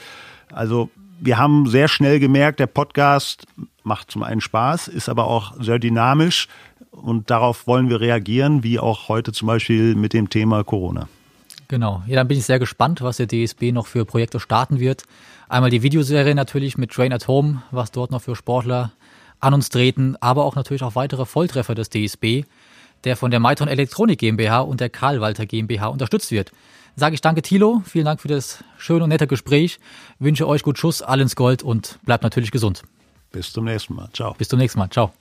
Also 0.52 0.90
wir 1.20 1.38
haben 1.38 1.66
sehr 1.66 1.88
schnell 1.88 2.20
gemerkt, 2.20 2.60
der 2.60 2.66
Podcast 2.66 3.46
macht 3.86 4.10
zum 4.10 4.22
einen 4.22 4.40
Spaß, 4.40 4.88
ist 4.88 5.08
aber 5.08 5.26
auch 5.26 5.54
sehr 5.60 5.78
dynamisch 5.78 6.48
und 6.90 7.30
darauf 7.30 7.66
wollen 7.66 7.88
wir 7.88 8.00
reagieren, 8.00 8.62
wie 8.62 8.78
auch 8.78 9.08
heute 9.08 9.32
zum 9.32 9.46
Beispiel 9.46 9.94
mit 9.94 10.12
dem 10.12 10.28
Thema 10.28 10.64
Corona. 10.64 11.08
Genau, 11.68 12.02
ja, 12.06 12.16
dann 12.16 12.28
bin 12.28 12.38
ich 12.38 12.44
sehr 12.44 12.58
gespannt, 12.58 13.00
was 13.00 13.16
der 13.16 13.26
DSB 13.26 13.72
noch 13.72 13.86
für 13.86 14.04
Projekte 14.04 14.38
starten 14.38 14.78
wird. 14.78 15.04
Einmal 15.48 15.70
die 15.70 15.82
Videoserie 15.82 16.34
natürlich 16.34 16.78
mit 16.78 16.92
Train 16.92 17.12
at 17.12 17.28
Home, 17.28 17.62
was 17.70 17.90
dort 17.90 18.10
noch 18.10 18.22
für 18.22 18.36
Sportler 18.36 18.92
an 19.40 19.54
uns 19.54 19.68
treten, 19.68 20.16
aber 20.20 20.44
auch 20.44 20.54
natürlich 20.54 20.82
auch 20.82 20.94
weitere 20.94 21.24
Volltreffer 21.24 21.74
des 21.74 21.90
DSB, 21.90 22.44
der 23.04 23.16
von 23.16 23.30
der 23.30 23.40
Maiton 23.40 23.68
Elektronik 23.68 24.18
GmbH 24.18 24.60
und 24.60 24.80
der 24.80 24.90
Karl 24.90 25.20
Walter 25.20 25.46
GmbH 25.46 25.88
unterstützt 25.88 26.30
wird. 26.30 26.52
Sage 26.94 27.14
ich 27.14 27.20
danke 27.20 27.42
Thilo, 27.42 27.82
vielen 27.84 28.06
Dank 28.06 28.20
für 28.20 28.28
das 28.28 28.64
schöne 28.78 29.04
und 29.04 29.10
nette 29.10 29.26
Gespräch, 29.26 29.78
wünsche 30.18 30.48
euch 30.48 30.62
gut 30.62 30.78
Schuss, 30.78 31.02
allens 31.02 31.36
Gold 31.36 31.62
und 31.62 31.98
bleibt 32.04 32.24
natürlich 32.24 32.50
gesund. 32.50 32.82
Bis 33.36 33.52
zum 33.52 33.64
nächsten 33.64 33.94
Mal. 33.94 34.08
Ciao. 34.12 34.34
Bis 34.34 34.48
zum 34.48 34.58
nächsten 34.58 34.78
Mal. 34.78 34.88
Ciao. 34.88 35.12